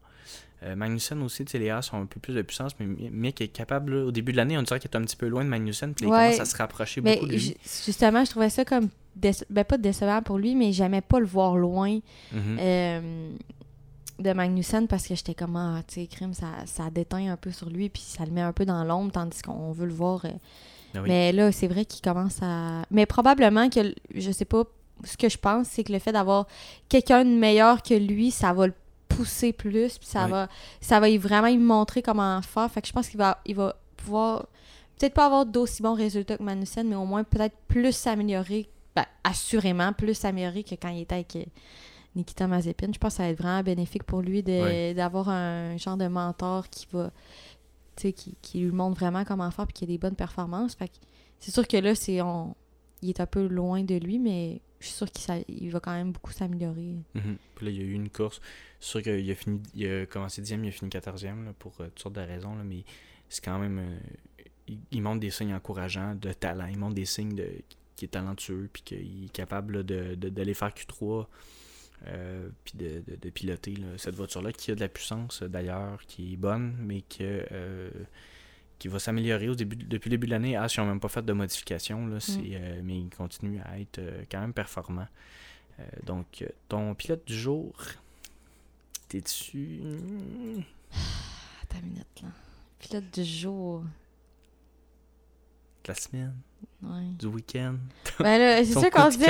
Euh, 0.65 0.77
Magnussen 0.77 1.23
aussi, 1.23 1.45
les 1.55 1.71
A 1.71 1.83
sont 1.83 2.01
un 2.01 2.07
peu 2.07 2.21
plus 2.21 2.35
de 2.35 2.43
puissance, 2.43 2.73
mais 2.81 2.87
Mick 3.11 3.41
est 3.41 3.49
capable, 3.49 3.95
au 3.95 4.11
début 4.11 4.33
de 4.33 4.39
l'année, 4.39 4.57
on 4.57 4.63
dirait 4.63 4.81
qu'il 4.81 4.91
est 4.91 4.97
un 4.97 5.03
petit 5.03 5.17
peu 5.17 5.29
loin 5.29 5.45
de 5.45 5.49
Magnussen, 5.49 5.95
puis 5.95 6.07
il 6.07 6.11
commence 6.11 6.41
à 6.41 6.45
se 6.45 6.57
rapprocher 6.57 7.01
beaucoup 7.01 7.27
de 7.27 7.33
lui. 7.33 7.57
Justement, 7.85 8.25
je 8.25 8.31
trouvais 8.31 8.51
ça 8.51 8.65
comme, 8.65 8.89
ben, 9.17 9.65
pas 9.65 9.79
décevant 9.79 10.23
pour 10.23 10.39
lui, 10.39 10.55
mais 10.55 10.73
j'aimais 10.73 11.03
pas 11.03 11.21
le 11.21 11.27
voir 11.27 11.57
loin 11.57 11.99
mhm. 12.33 12.59
euh, 12.59 13.31
de 14.19 14.33
Magnussen 14.33 14.89
parce 14.89 15.07
que 15.07 15.15
j'étais 15.15 15.35
comme, 15.35 15.57
ah, 15.57 15.83
tu 15.87 16.01
sais, 16.01 16.07
crime, 16.07 16.33
ça, 16.33 16.47
ça 16.67 16.89
déteint 16.91 17.31
un 17.31 17.37
peu 17.37 17.51
sur 17.51 17.69
lui, 17.69 17.91
puis 17.91 18.03
ça 18.03 18.25
le 18.25 18.31
met 18.31 18.43
un 18.43 18.53
peu 18.53 18.65
dans 18.65 18.85
l'ombre, 18.85 19.13
tandis 19.13 19.43
qu'on 19.43 19.73
veut 19.73 19.87
le 19.87 19.93
voir. 19.93 20.25
Euh. 20.25 20.31
Ah 20.97 21.01
mais 21.05 21.33
là, 21.33 21.51
c'est 21.51 21.67
vrai 21.67 21.85
qu'il 21.85 22.01
commence 22.01 22.39
à. 22.41 22.85
Mais 22.91 23.05
probablement 23.05 23.69
que, 23.69 23.95
je 24.15 24.31
sais 24.31 24.45
pas, 24.45 24.63
ce 25.03 25.17
que 25.17 25.29
je 25.29 25.37
pense, 25.37 25.67
c'est 25.67 25.83
que 25.83 25.93
le 25.93 25.99
fait 25.99 26.13
d'avoir 26.13 26.47
quelqu'un 26.89 27.25
de 27.25 27.31
meilleur 27.31 27.83
que 27.83 27.95
lui, 27.95 28.31
ça 28.31 28.53
va 28.53 28.69
le 28.69 28.75
pousser 29.17 29.53
plus, 29.53 29.99
puis 29.99 30.07
ça 30.07 30.27
va 30.27 30.49
ça 30.81 31.01
va 31.01 31.17
vraiment 31.19 31.49
lui 31.49 31.59
montrer 31.59 32.03
comment 32.03 32.41
faire. 32.43 32.71
Fait 32.71 32.83
que 32.83 32.89
je 32.89 32.93
pense 32.93 33.09
qu'il 33.09 33.19
va, 33.19 33.41
il 33.47 33.55
va 33.55 33.77
pouvoir 33.97 34.47
peut-être 34.99 35.15
pas 35.15 35.27
avoir 35.27 35.47
d'aussi 35.47 35.83
bons 35.83 35.95
résultats 35.95 36.37
que 36.37 36.43
Manusen, 36.43 36.89
mais 36.89 36.97
au 36.97 37.05
moins 37.05 37.25
peut-être 37.25 37.57
plus 37.69 37.93
s'améliorer, 37.93 38.69
ben, 38.95 39.05
assurément 39.25 39.93
plus 39.93 40.15
s'améliorer 40.15 40.63
que 40.63 40.75
quand 40.75 40.89
il 40.89 41.03
était 41.03 41.15
avec 41.15 41.37
euh, 41.37 41.45
Nikita 42.17 42.47
Mazepin. 42.47 42.93
Je 42.93 42.99
pense 42.99 43.15
que 43.15 43.17
ça 43.19 43.23
va 43.25 43.29
être 43.31 43.39
vraiment 43.39 43.63
bénéfique 43.63 44.05
pour 44.05 44.21
lui 44.21 44.43
d'avoir 44.43 45.29
un 45.29 45.77
genre 45.77 45.97
de 45.97 46.07
mentor 46.07 46.69
qui 46.69 46.87
va 46.93 47.11
qui, 47.97 48.13
qui 48.13 48.59
lui 48.59 48.73
montre 48.73 48.99
vraiment 48.99 49.25
comment 49.25 49.51
faire 49.51 49.67
puis 49.67 49.75
qui 49.75 49.85
a 49.85 49.87
des 49.87 49.99
bonnes 49.99 50.17
performances. 50.17 50.75
Fait 50.75 50.91
c'est 51.39 51.53
sûr 51.53 51.67
que 51.67 51.77
là, 51.77 51.95
c'est 51.95 52.21
on, 52.23 52.55
il 53.03 53.11
est 53.11 53.21
un 53.21 53.27
peu 53.27 53.47
loin 53.47 53.83
de 53.83 53.97
lui, 53.97 54.19
mais 54.19 54.61
je 54.85 54.91
suis 54.91 54.97
sûr 54.97 55.11
qu'il 55.11 55.71
va 55.71 55.81
quand 55.81 55.93
même 55.93 56.13
beaucoup 56.13 56.33
s'améliorer. 56.33 56.97
Mhm. 57.15 57.37
Là, 57.63 57.71
il 57.71 57.77
y 57.77 57.81
a 57.81 57.85
eu 57.85 57.93
une 57.93 58.11
course. 58.11 58.41
C'est 58.81 58.89
sûr 58.89 59.03
qu'il 59.03 59.31
a 59.31 59.35
fini, 59.35 59.61
il 59.75 59.89
a 59.89 60.07
commencé 60.07 60.43
10e, 60.43 60.63
il 60.63 60.69
a 60.69 60.71
fini 60.71 60.91
14e 60.91 61.53
pour 61.55 61.73
euh, 61.81 61.87
toutes 61.87 62.01
sortes 62.01 62.15
de 62.15 62.21
raisons, 62.21 62.55
là, 62.55 62.65
mais 62.65 62.85
c'est 63.29 63.45
quand 63.45 63.59
même. 63.59 63.79
Euh, 63.79 64.75
il, 64.91 65.03
montre 65.03 65.21
des 65.21 65.31
signes 65.31 65.55
encourageants 65.55 66.15
de 66.15 66.33
talent. 66.33 66.67
Il 66.67 66.79
montre 66.79 66.95
des 66.95 67.05
signes 67.05 67.35
de 67.35 67.49
qu'il 67.97 68.07
est 68.07 68.09
talentueux, 68.09 68.69
puis 68.73 68.83
qu'il 68.83 69.25
est 69.27 69.33
capable 69.33 69.85
d'aller 69.85 70.55
faire 70.55 70.71
Q3. 70.71 71.27
Euh, 72.07 72.51
puis 72.65 72.77
de, 72.77 73.03
de, 73.07 73.31
piloter 73.31 73.77
cette 73.97 74.15
voiture-là 74.15 74.53
qui 74.53 74.71
a 74.71 74.75
de 74.75 74.81
la 74.81 74.89
puissance 74.89 75.43
d'ailleurs, 75.43 76.05
qui 76.07 76.35
est 76.35 76.37
bonne, 76.37 76.77
mais 76.81 77.01
que 77.03 77.47
qui 78.85 78.89
va 78.89 78.99
s'améliorer 78.99 79.49
au 79.49 79.55
début, 79.55 79.77
depuis 79.77 80.11
le 80.11 80.17
début 80.19 80.27
de 80.27 80.33
l'année. 80.33 80.57
Ah, 80.57 80.67
ils 80.67 80.79
n'ont 80.79 80.85
même 80.85 81.01
pas 81.01 81.09
fait 81.09 81.25
de 81.25 81.33
modifications, 81.33 82.07
là, 82.07 82.17
mm. 82.17 82.43
euh, 82.53 82.81
mais 82.85 82.99
il 82.99 83.09
continue 83.09 83.59
à 83.65 83.79
être 83.79 83.99
euh, 83.99 84.25
quand 84.31 84.41
même 84.43 84.53
performant. 84.53 85.07
Euh, 85.81 85.83
donc, 86.03 86.45
ton 86.69 86.95
pilote 86.95 87.27
du 87.27 87.35
jour, 87.35 87.75
t'es-tu? 89.09 89.81
Attends 91.63 91.79
une 91.79 91.89
minute, 91.93 92.23
là. 92.23 92.29
Pilote 92.79 93.11
du 93.11 93.25
jour. 93.25 93.81
De 95.85 95.89
la 95.89 95.95
semaine. 95.95 96.35
Du 97.19 97.27
week-end. 97.29 97.77
Ben 98.19 98.37
là, 98.37 98.65
c'est 98.67 98.75
ça 98.75 98.91
qu'on 98.91 99.11
se 99.11 99.17
dit. 99.17 99.25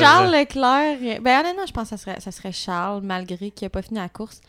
Charles 0.00 0.32
Leclerc. 0.32 1.22
Ben 1.22 1.40
honnêtement, 1.42 1.64
je 1.64 1.72
pense 1.72 1.90
que 1.90 1.96
ça 1.96 1.96
serait, 1.96 2.18
ça 2.18 2.32
serait 2.32 2.50
Charles, 2.50 3.02
malgré 3.04 3.52
qu'il 3.52 3.66
n'a 3.66 3.70
pas 3.70 3.82
fini 3.82 4.00
la 4.00 4.08
course 4.08 4.40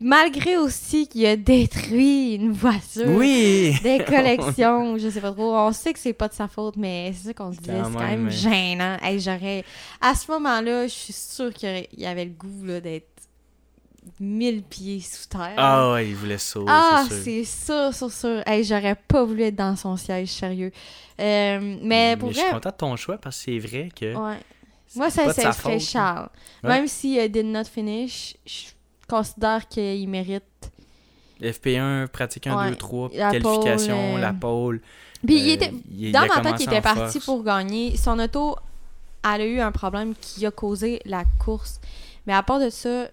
malgré 0.00 0.56
aussi 0.56 1.08
qu'il 1.08 1.26
a 1.26 1.36
détruit 1.36 2.34
une 2.34 2.52
voiture, 2.52 3.08
oui. 3.08 3.74
des 3.82 3.98
collections, 4.06 4.98
je 4.98 5.08
sais 5.08 5.20
pas 5.20 5.32
trop. 5.32 5.54
On 5.56 5.72
sait 5.72 5.92
que 5.92 5.98
c'est 5.98 6.12
pas 6.12 6.28
de 6.28 6.34
sa 6.34 6.48
faute, 6.48 6.76
mais 6.76 7.12
c'est 7.14 7.28
ça 7.28 7.34
qu'on 7.34 7.52
se 7.52 7.58
disait, 7.58 7.82
c'est 7.84 7.92
quand 7.92 8.00
même 8.00 8.30
gênant. 8.30 8.96
j'aurais... 9.18 9.64
À 10.00 10.14
ce 10.14 10.30
moment-là, 10.32 10.86
je 10.86 10.92
suis 10.92 11.12
sûre 11.12 11.52
qu'il 11.52 11.86
y 11.96 12.06
avait 12.06 12.24
le 12.24 12.32
goût 12.32 12.80
d'être 12.80 13.06
mille 14.20 14.62
pieds 14.62 15.00
sous 15.00 15.28
terre. 15.28 15.54
Ah 15.56 15.92
ouais, 15.92 16.08
il 16.08 16.14
voulait 16.14 16.38
sauter. 16.38 16.70
Ah, 16.70 17.04
c'est 17.08 17.44
sûr, 17.44 17.92
sûr, 17.92 18.10
sûr. 18.10 18.42
Hey, 18.46 18.64
j'aurais 18.64 18.94
pas 18.94 19.24
voulu 19.24 19.42
être 19.42 19.56
dans 19.56 19.76
son 19.76 19.96
siège, 19.96 20.28
sérieux. 20.28 20.72
Euh, 21.20 21.78
mais 21.82 22.16
pour 22.18 22.30
Je 22.30 22.38
suis 22.38 22.50
content 22.50 22.70
de 22.70 22.76
ton 22.76 22.96
choix 22.96 23.18
parce 23.18 23.36
que 23.38 23.42
c'est 23.44 23.58
vrai 23.58 23.90
que. 23.94 24.14
Ouais. 24.14 24.38
Moi, 24.96 25.10
ça, 25.10 25.32
ça 25.32 25.78
Charles. 25.78 26.30
Même 26.62 26.88
s'il 26.88 27.20
si, 27.20 27.28
did 27.28 27.44
not 27.44 27.64
finish, 27.64 28.36
je 28.46 28.68
considère 29.08 29.66
qu'il 29.68 30.08
mérite. 30.08 30.44
FP1, 31.40 32.08
pratique 32.08 32.46
1, 32.46 32.70
2, 32.70 32.76
3, 32.76 33.10
qualification, 33.10 34.16
la 34.16 34.32
pole. 34.32 34.80
Puis 35.26 35.40
il 35.40 35.50
euh, 35.50 35.54
était, 35.54 36.12
dans 36.12 36.26
ma 36.26 36.40
tête, 36.40 36.60
il 36.60 36.64
était 36.64 36.80
parti 36.80 37.20
pour 37.20 37.42
gagner. 37.42 37.96
Son 37.96 38.18
auto, 38.18 38.56
elle 39.24 39.40
a 39.40 39.46
eu 39.46 39.60
un 39.60 39.72
problème 39.72 40.14
qui 40.20 40.46
a 40.46 40.50
causé 40.50 41.00
la 41.04 41.24
course. 41.38 41.80
Mais 42.26 42.32
à 42.32 42.42
part 42.42 42.60
de 42.60 42.70
ça, 42.70 43.08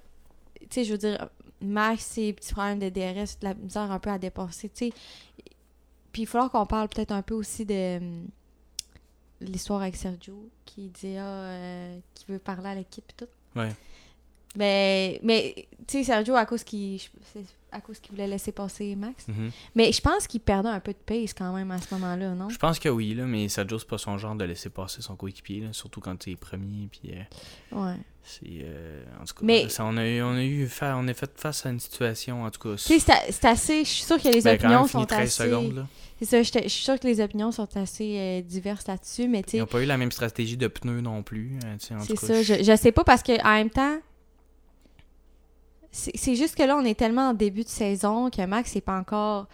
tu 0.60 0.68
sais, 0.70 0.84
je 0.84 0.92
veux 0.92 0.98
dire, 0.98 1.30
Max, 1.62 2.04
ses 2.04 2.34
petits 2.34 2.54
problèmes 2.54 2.80
de 2.80 2.90
DRS, 2.90 3.38
la 3.42 3.54
misère 3.54 3.92
un 3.92 4.00
peu 4.00 4.10
à 4.10 4.18
dépasser, 4.18 4.70
tu 4.70 4.88
sais. 4.88 4.94
Puis 6.12 6.24
il 6.24 6.28
va 6.28 6.50
qu'on 6.50 6.66
parle 6.66 6.88
peut-être 6.90 7.12
un 7.12 7.22
peu 7.22 7.34
aussi 7.34 7.66
de 7.66 7.98
hum, 7.98 8.28
l'histoire 9.42 9.82
avec 9.82 9.96
Sergio, 9.96 10.50
qui 10.66 10.90
dit, 10.90 11.18
ah, 11.18 11.24
euh, 11.24 12.00
qui 12.14 12.26
veut 12.30 12.40
parler 12.40 12.70
à 12.70 12.76
l'équipe 12.76 13.06
et 13.10 13.26
tout. 13.26 13.60
Ouais. 13.60 13.72
Mais, 14.56 15.20
mais 15.24 15.68
tu 15.88 16.00
sais, 16.00 16.04
Sergio, 16.04 16.36
à 16.36 16.46
cause 16.46 16.64
qu'il 16.64 17.00
à 17.76 17.82
cause 17.82 18.00
qu'il 18.00 18.12
voulait 18.12 18.28
laisser 18.28 18.52
passer 18.52 18.96
Max. 18.96 19.28
Mhm. 19.28 19.52
Mais 19.76 19.92
je 19.92 20.00
pense 20.00 20.28
qu'il 20.28 20.40
perdait 20.40 20.70
un 20.70 20.80
peu 20.80 20.94
de 20.94 20.98
pace 20.98 21.34
quand 21.34 21.54
même 21.54 21.72
à 21.72 21.80
ce 21.80 21.94
moment-là, 21.94 22.30
non? 22.34 22.50
Je 22.50 22.58
pense 22.58 22.80
que 22.80 22.88
oui, 22.88 23.14
là, 23.14 23.26
mais 23.26 23.50
Sergio, 23.50 23.78
c'est 23.78 23.88
pas 23.88 23.98
son 23.98 24.18
genre 24.18 24.36
de 24.36 24.46
laisser 24.46 24.70
passer 24.70 25.02
son 25.02 25.16
coéquipier, 25.16 25.68
surtout 25.74 26.00
quand 26.00 26.16
tu 26.18 26.32
es 26.32 26.36
premier. 26.36 26.88
Puis, 26.90 27.12
euh, 27.14 27.78
ouais. 27.78 27.98
C'est. 28.24 28.46
Euh, 28.64 29.04
en 29.22 29.26
tout 29.26 29.36
cas, 29.36 29.42
mais... 29.44 29.68
on, 29.80 29.98
a 29.98 30.08
eu, 30.08 30.22
on, 30.24 30.36
a 30.36 30.44
eu 30.44 30.70
on 30.82 31.08
est 31.08 31.14
fait 31.14 31.30
face 31.36 31.66
à 31.66 31.70
une 31.70 31.80
situation, 31.80 32.44
en 32.44 32.50
tout 32.50 32.62
cas. 32.62 32.76
Tu 32.76 33.00
sais, 33.00 33.14
c'est 33.30 33.46
assez. 33.46 33.84
Je 33.84 33.90
suis 33.90 34.04
sûre 34.04 34.22
que 34.22 34.30
les 34.30 34.42
ben, 34.42 34.56
opinions 34.56 34.88
sont 34.88 35.12
assez. 35.12 35.52
C'est 36.18 36.26
ça, 36.26 36.42
je 36.42 36.70
suis 36.70 36.84
sûre 36.84 36.98
que 36.98 37.08
les 37.08 37.20
opinions 37.20 37.52
sont 37.52 37.68
assez 37.76 38.18
euh, 38.18 38.42
diverses 38.42 38.88
là-dessus, 38.88 39.28
mais 39.28 39.44
tu 39.44 39.52
sais. 39.52 39.58
Ils 39.58 39.60
n'ont 39.60 39.66
pas 39.66 39.82
eu 39.82 39.86
la 39.86 39.98
même 39.98 40.14
stratégie 40.14 40.56
de 40.56 40.68
pneus 40.68 41.02
non 41.02 41.24
plus. 41.24 41.60
c'est 41.78 42.16
ça, 42.16 42.42
je, 42.42 42.64
je 42.64 42.76
sais 42.78 42.94
pas 42.94 43.04
parce 43.04 43.22
qu'en 43.22 43.52
même 43.52 43.70
temps 43.70 44.00
c'est 45.96 46.36
juste 46.36 46.56
que 46.56 46.64
là, 46.64 46.76
on 46.76 46.84
est 46.84 46.98
tellement 46.98 47.30
en 47.30 47.34
début 47.34 47.64
de 47.64 47.70
saison 47.70 48.30
que 48.30 48.46
Max 48.46 48.76
n'est 48.76 48.82
pas 48.82 49.00
encore 49.00 49.48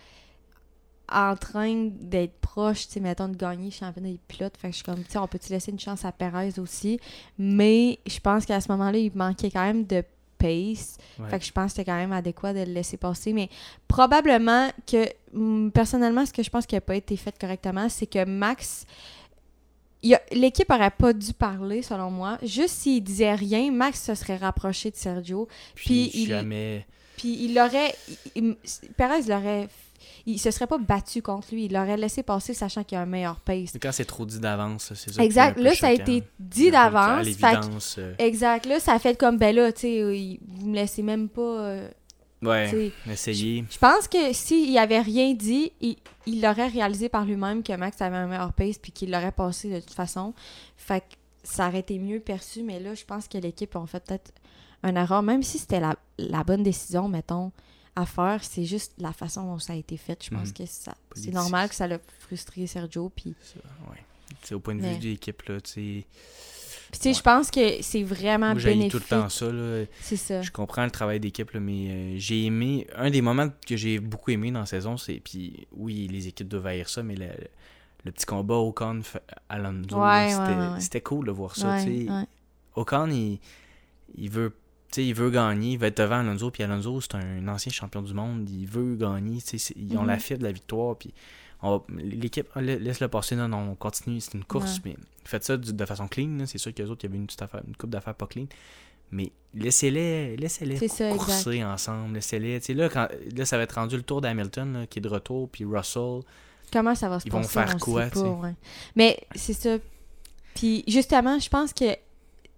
en 1.12 1.36
train 1.36 1.90
d'être 2.00 2.40
proche, 2.40 2.88
tu 2.88 2.94
sais, 2.94 3.00
mettons, 3.00 3.28
de 3.28 3.36
gagner 3.36 3.66
le 3.66 3.72
championnat 3.72 4.10
des 4.10 4.20
pilotes. 4.28 4.58
Fait 4.58 4.70
que 4.70 4.72
je 4.72 4.78
suis 4.78 4.86
comme, 4.86 5.04
tu 5.04 5.12
sais, 5.12 5.18
on 5.20 5.28
peut-tu 5.28 5.52
laisser 5.52 5.72
une 5.72 5.80
chance 5.80 6.04
à 6.04 6.12
Perez 6.12 6.58
aussi? 6.58 7.00
Mais 7.38 8.00
je 8.08 8.20
pense 8.20 8.46
qu'à 8.46 8.60
ce 8.60 8.72
moment-là, 8.72 8.98
il 8.98 9.12
manquait 9.14 9.52
quand 9.52 9.64
même 9.64 9.86
de 9.86 10.04
pace. 10.40 10.98
Fait 11.30 11.38
que 11.38 11.46
je 11.46 11.52
pense 11.52 11.66
que 11.66 11.70
c'était 11.78 11.92
quand 11.92 11.98
même 11.98 12.14
adéquat 12.14 12.54
de 12.54 12.60
le 12.60 12.74
laisser 12.74 12.98
passer. 12.98 13.34
Mais 13.34 13.50
probablement 13.88 14.70
que, 14.88 15.70
personnellement, 15.70 16.26
ce 16.26 16.34
que 16.34 16.42
je 16.42 16.50
pense 16.50 16.66
qui 16.66 16.74
n'a 16.74 16.82
pas 16.82 16.96
été 16.96 17.18
fait 17.18 17.38
correctement, 17.38 17.88
c'est 17.90 18.08
que 18.08 18.26
Max 18.26 18.86
L'équipe 20.32 20.70
aurait 20.72 20.92
pas 20.92 21.14
dû 21.14 21.34
parler, 21.34 21.82
selon 21.82 22.10
moi. 22.10 22.38
Juste 22.42 22.76
s'il 22.76 23.04
disait 23.04 23.36
rien, 23.36 23.72
Max 23.72 24.02
se 24.04 24.16
serait 24.16 24.38
rapproché 24.38 24.92
de 24.92 24.96
Sergio. 24.96 25.48
Puis, 25.76 26.10
il, 26.14 26.28
jamais... 26.28 26.86
Puis 27.18 27.38
il 27.44 27.54
l'aurait... 27.54 27.96
Perez 28.98 29.22
l'aurait... 29.28 29.68
Il 30.26 30.40
se 30.40 30.52
serait 30.52 30.68
pas 30.68 30.78
battu 30.78 31.22
contre 31.22 31.48
lui. 31.52 31.66
Il 31.66 31.74
l'aurait 31.74 31.98
laissé 31.98 32.24
passer, 32.24 32.54
sachant 32.54 32.84
qu'il 32.84 32.98
a 32.98 33.02
un 33.02 33.06
meilleur 33.06 33.40
pace. 33.40 33.74
Quand 33.82 33.92
c'est 33.92 34.06
trop 34.06 34.26
dit 34.26 34.40
d'avance, 34.40 34.94
c'est 34.96 35.14
ça. 35.14 35.24
Exact. 35.24 35.60
Là, 35.60 35.74
ça 35.76 35.88
a 35.88 35.92
été 35.92 36.24
dit 36.40 36.72
d'avance. 36.72 37.96
Euh. 37.98 38.14
Exact. 38.18 38.66
Là, 38.66 38.80
ça 38.80 38.94
a 38.94 39.00
fait 39.00 39.18
comme, 39.18 39.38
ben 39.38 39.56
là, 39.56 39.72
tu 39.72 39.82
sais, 39.82 40.40
vous 40.48 40.68
me 40.68 40.76
laissez 40.76 41.02
même 41.02 41.30
pas... 41.30 41.78
Ouais, 42.42 42.92
essayer. 43.08 43.66
Je, 43.70 43.78
pense 43.78 44.08
que 44.08 44.34
s'il 44.34 44.76
avait 44.78 45.02
rien 45.02 45.34
dit, 45.34 45.72
il, 45.80 46.42
l'aurait 46.42 46.68
réalisé 46.68 47.08
par 47.08 47.24
lui-même 47.24 47.62
que 47.62 47.74
Max 47.74 48.02
avait 48.02 48.18
un 48.18 48.28
meilleur 48.28 48.52
pace 48.54 48.80
puis 48.80 48.92
qu'il 48.92 49.12
l'aurait 49.12 49.32
passé 49.32 49.70
de 49.70 49.80
toute 49.80 49.94
façon. 49.94 50.34
Fait 50.76 51.02
que 51.02 51.16
ça 51.44 51.68
aurait 51.68 51.80
été 51.80 52.00
mieux 52.00 52.20
perçu, 52.20 52.64
mais 52.64 52.80
là, 52.80 52.96
je 52.96 53.06
pense 53.06 53.28
que 53.28 53.38
l'équipe 53.38 53.76
a 53.76 53.86
fait 53.86 54.04
peut-être 54.04 54.32
un 54.82 54.96
erreur, 54.96 55.22
même 55.22 55.44
si 55.44 55.60
c'était 55.60 55.80
la, 55.80 56.44
bonne 56.44 56.64
décision, 56.64 57.08
mettons, 57.08 57.52
à 57.96 58.08
faire, 58.08 58.44
c'est 58.44 58.66
juste 58.66 58.94
la 58.98 59.14
façon 59.14 59.44
dont 59.44 59.60
ça 59.60 59.74
a 59.74 59.76
été 59.76 59.98
fait. 59.98 60.24
Je 60.24 60.32
pense 60.32 60.48
mhm. 60.48 60.54
que 60.54 60.66
ça 60.66 60.96
c'est 61.16 61.32
normal 61.32 61.70
que 61.70 61.76
ça 61.76 61.88
l'a 61.88 62.00
frustré 62.20 62.66
Sergio. 62.66 63.12
Puis... 63.16 63.36
C'est 64.42 64.56
au 64.56 64.60
point 64.60 64.74
de 64.74 64.82
vue 64.82 64.98
de 64.98 65.04
l'équipe, 65.04 65.44
là, 65.44 65.62
tu 65.62 65.72
sais 65.72 66.08
puis, 66.92 67.00
tu 67.00 67.10
sais, 67.10 67.14
je 67.14 67.24
pense 67.24 67.50
que 67.50 67.82
c'est 67.82 68.04
vraiment 68.04 68.54
Moi, 68.54 68.62
bénéfique. 68.62 68.92
tout 68.92 68.98
le 68.98 69.04
temps 69.04 69.30
ça. 69.30 69.52
Là. 69.52 69.86
C'est 70.02 70.18
ça. 70.18 70.42
Je 70.42 70.52
comprends 70.52 70.84
le 70.84 70.92
travail 70.92 71.20
d'équipe, 71.20 71.54
mais 71.56 71.90
euh, 71.90 72.14
j'ai 72.18 72.46
aimé. 72.46 72.86
Un 72.96 73.10
des 73.10 73.22
moments 73.22 73.48
que 73.66 73.78
j'ai 73.78 74.00
beaucoup 74.00 74.32
aimé 74.32 74.52
dans 74.52 74.60
la 74.60 74.66
saison, 74.66 74.98
c'est. 74.98 75.22
Puis, 75.24 75.68
oui, 75.72 76.08
les 76.12 76.28
équipes 76.28 76.50
doivent 76.50 76.68
haïr 76.68 76.90
ça, 76.90 77.02
mais 77.02 77.16
le, 77.16 78.12
petit 78.12 78.26
combat 78.26 78.56
Ocon 78.56 79.02
Alonso, 79.48 80.02
ouais, 80.02 80.30
c'était 80.80 81.02
cool 81.02 81.28
de 81.28 81.32
voir 81.32 81.56
ça. 81.56 81.78
tu 81.84 82.08
sais. 82.08 82.12
Ocon, 82.76 83.10
il, 83.10 83.40
il 84.18 84.30
veut 84.30 84.54
il 84.98 85.14
veut 85.14 85.30
gagner, 85.30 85.74
il 85.74 85.78
va 85.78 85.88
être 85.88 85.98
devant 85.98 86.20
Alonso, 86.20 86.52
puis 86.52 86.64
Alonso, 86.64 87.00
c'est 87.00 87.16
un 87.16 87.48
ancien 87.48 87.72
champion 87.72 88.02
du 88.02 88.14
monde, 88.14 88.50
il 88.50 88.66
veut 88.68 88.96
gagner, 88.96 89.40
ils 89.78 89.98
ont 89.98 90.04
la 90.04 90.16
mhm. 90.16 90.20
fibre 90.20 90.40
de 90.40 90.46
la 90.46 90.52
victoire, 90.52 90.98
puis 90.98 91.14
l'équipe, 91.96 92.48
laisse-le 92.56 93.08
passer, 93.08 93.36
non, 93.36 93.48
non, 93.48 93.72
on 93.72 93.76
continue, 93.76 94.20
c'est 94.20 94.34
une 94.34 94.44
course, 94.44 94.80
mais 94.84 94.96
faites 95.24 95.44
ça 95.44 95.58
de, 95.58 95.86
façon 95.86 96.08
clean, 96.08 96.46
c'est 96.46 96.58
sûr 96.58 96.74
qu'il 96.74 96.86
y 96.86 96.88
a 96.88 96.92
autres, 96.92 97.06
il 97.06 97.10
y 97.10 97.14
avait 97.14 97.18
une, 97.18 97.28
affaire, 97.40 97.62
une 97.68 97.76
coupe 97.76 97.90
d'affaires 97.90 98.16
pas 98.16 98.28
clean, 98.28 98.46
mais 99.12 99.32
laissez-les 99.54 100.38
laissez-les 100.38 100.80
courser 101.18 101.64
ensemble, 101.64 102.16
laissez-les, 102.16 102.60
là, 102.74 102.90
quand, 102.90 103.08
là, 103.36 103.46
ça 103.46 103.58
va 103.58 103.64
être 103.64 103.76
rendu 103.76 103.96
le 103.96 104.04
tour 104.04 104.22
d'Hamilton, 104.22 104.88
qui 104.90 105.00
est 105.00 105.02
de 105.02 105.10
retour, 105.10 105.50
puis 105.50 105.66
Russell. 105.66 106.22
Comment 106.72 106.96
ça 106.96 107.10
va 107.10 107.20
se 107.20 107.28
Ils 107.28 107.32
passer? 107.32 107.44
vont 107.44 107.66
faire 107.68 107.78
quoi, 107.78 108.10
Mais 108.96 109.20
c'est 109.36 109.54
ça. 109.54 109.78
Puis 110.56 110.84
justement, 110.88 111.38
je 111.40 111.50
pense 111.50 111.74
que 111.74 111.96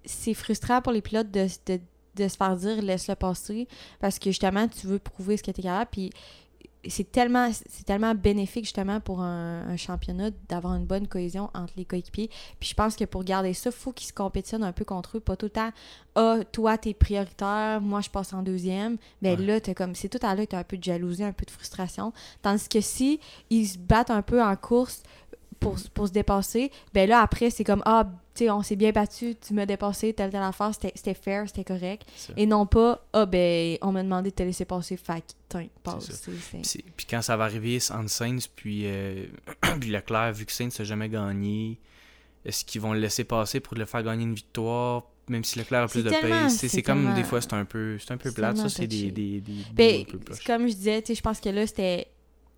c'est 0.06 0.34
frustrant 0.34 0.82
pour 0.82 0.92
les 0.92 1.02
pilotes 1.02 1.32
de, 1.32 1.48
de, 1.66 1.80
de 2.16 2.28
se 2.28 2.38
faire 2.38 2.56
dire 2.56 2.82
laisse-le 2.82 3.16
passer 3.16 3.68
parce 4.00 4.20
que 4.20 4.30
justement, 4.30 4.68
tu 4.68 4.88
veux 4.88 5.00
prouver 5.00 5.38
ce 5.38 5.44
que 5.44 5.52
tu 5.52 5.62
es 5.62 5.64
capable. 5.64 5.90
Puis 5.92 6.10
c'est 6.88 7.12
tellement, 7.12 7.50
c'est 7.52 7.86
tellement 7.86 8.14
bénéfique 8.16 8.66
justement 8.66 9.00
pour 9.00 9.22
un, 9.22 9.76
championnat 9.78 10.30
d'avoir 10.50 10.76
une 10.76 10.86
bonne 10.86 11.08
cohésion 11.08 11.50
entre 11.54 11.74
les 11.78 11.86
coéquipiers. 11.86 12.30
Puis 12.60 12.70
je 12.70 12.74
pense 12.76 12.96
que 12.96 13.06
pour 13.06 13.24
garder 13.24 13.54
ça, 13.54 13.70
il 13.70 13.76
faut 13.76 13.92
qu'ils 13.92 14.08
se 14.08 14.14
compétitionnent 14.14 14.64
un 14.64 14.72
peu 14.72 14.86
contre 14.86 15.18
eux, 15.18 15.20
pas 15.20 15.36
tout 15.36 15.48
le 15.48 15.52
temps 15.52 15.72
Ah, 16.16 16.40
toi, 16.52 16.78
t'es 16.78 16.94
prioritaire, 16.94 17.82
moi 17.82 18.02
je 18.02 18.10
passe 18.10 18.34
en 18.34 18.44
deuxième. 18.44 18.98
Mais 19.22 19.36
ben 19.36 19.46
là, 19.46 19.62
t'es 19.62 19.74
comme 19.74 19.96
c'est 19.96 20.10
tout 20.10 20.26
à 20.26 20.36
l'heure, 20.36 20.48
t'as 20.48 20.60
un 20.60 20.64
peu 20.64 20.78
de 20.78 20.84
jalousie, 20.84 21.24
un 21.24 21.34
peu 21.34 21.46
de 21.46 21.52
frustration. 21.52 22.14
Tandis 22.42 22.68
que 22.68 22.82
si 22.82 23.20
ils 23.50 23.68
se 23.68 23.78
battent 23.78 24.12
un 24.12 24.22
peu 24.22 24.42
en 24.44 24.56
course 24.56 25.04
pour, 25.64 25.78
pour 25.94 26.08
se 26.08 26.14
dépasser, 26.14 26.72
ben 26.94 27.10
là, 27.10 27.22
après, 27.22 27.50
c'est 27.50 27.64
comme, 27.64 27.82
ah, 27.86 28.08
tu 28.36 28.46
sais, 28.46 28.50
on 28.50 28.62
s'est 28.62 28.76
bien 28.76 28.92
battu, 28.92 29.36
tu 29.36 29.54
m'as 29.54 29.66
dépassé, 29.66 30.14
telle, 30.14 30.32
telle 30.32 30.42
affaire, 30.42 30.72
c'était 30.74 31.14
fair, 31.14 31.48
c'était 31.48 31.64
correct. 31.64 32.08
Et 32.36 32.46
non 32.46 32.66
pas, 32.66 33.06
ah, 33.14 33.26
ben, 33.26 33.78
on 33.82 33.92
m'a 33.92 34.04
demandé 34.04 34.30
de 34.32 34.36
te 34.36 34.44
laisser 34.44 34.66
passer, 34.66 34.98
fait 34.98 35.24
que, 35.50 35.58
passe. 35.84 36.28
Puis 36.98 37.06
quand 37.10 37.22
ça 37.22 37.38
va 37.38 37.46
arriver 37.46 37.80
en 37.92 38.08
Saints, 38.08 38.48
puis, 38.56 38.84
euh, 38.86 39.26
puis 39.80 39.90
Leclerc, 39.90 40.34
vu 40.34 40.46
que 40.46 40.52
Saints 40.52 40.70
n'a 40.80 40.86
jamais 40.86 41.10
gagné, 41.10 41.80
est-ce 42.46 42.66
qu'ils 42.66 42.82
vont 42.82 42.94
le 42.94 43.00
laisser 43.00 43.24
passer 43.24 43.60
pour 43.60 43.78
le 43.78 43.86
faire 43.86 44.04
gagner 44.04 44.24
une 44.24 44.36
victoire 44.36 45.04
même 45.30 45.44
si 45.44 45.58
Leclerc 45.58 45.84
a 45.84 45.88
plus 45.88 46.04
de 46.04 46.10
pace? 46.10 46.66
C'est 46.68 46.82
comme 46.82 47.14
des 47.14 47.24
fois, 47.24 47.42
c'est 47.42 47.54
un 47.54 47.66
peu, 47.66 47.98
un 48.10 48.18
peu 48.18 48.32
plate. 48.32 48.58
Ça, 48.58 48.70
c'est 48.70 48.88
des. 48.88 49.12
des, 49.12 49.40
des 49.40 49.64
ben, 49.74 50.06
comme 50.46 50.68
je 50.68 50.74
disais, 50.74 51.04
je 51.08 51.22
pense 51.22 51.40
que 51.40 51.50
là, 51.50 51.66
c'était 51.66 52.08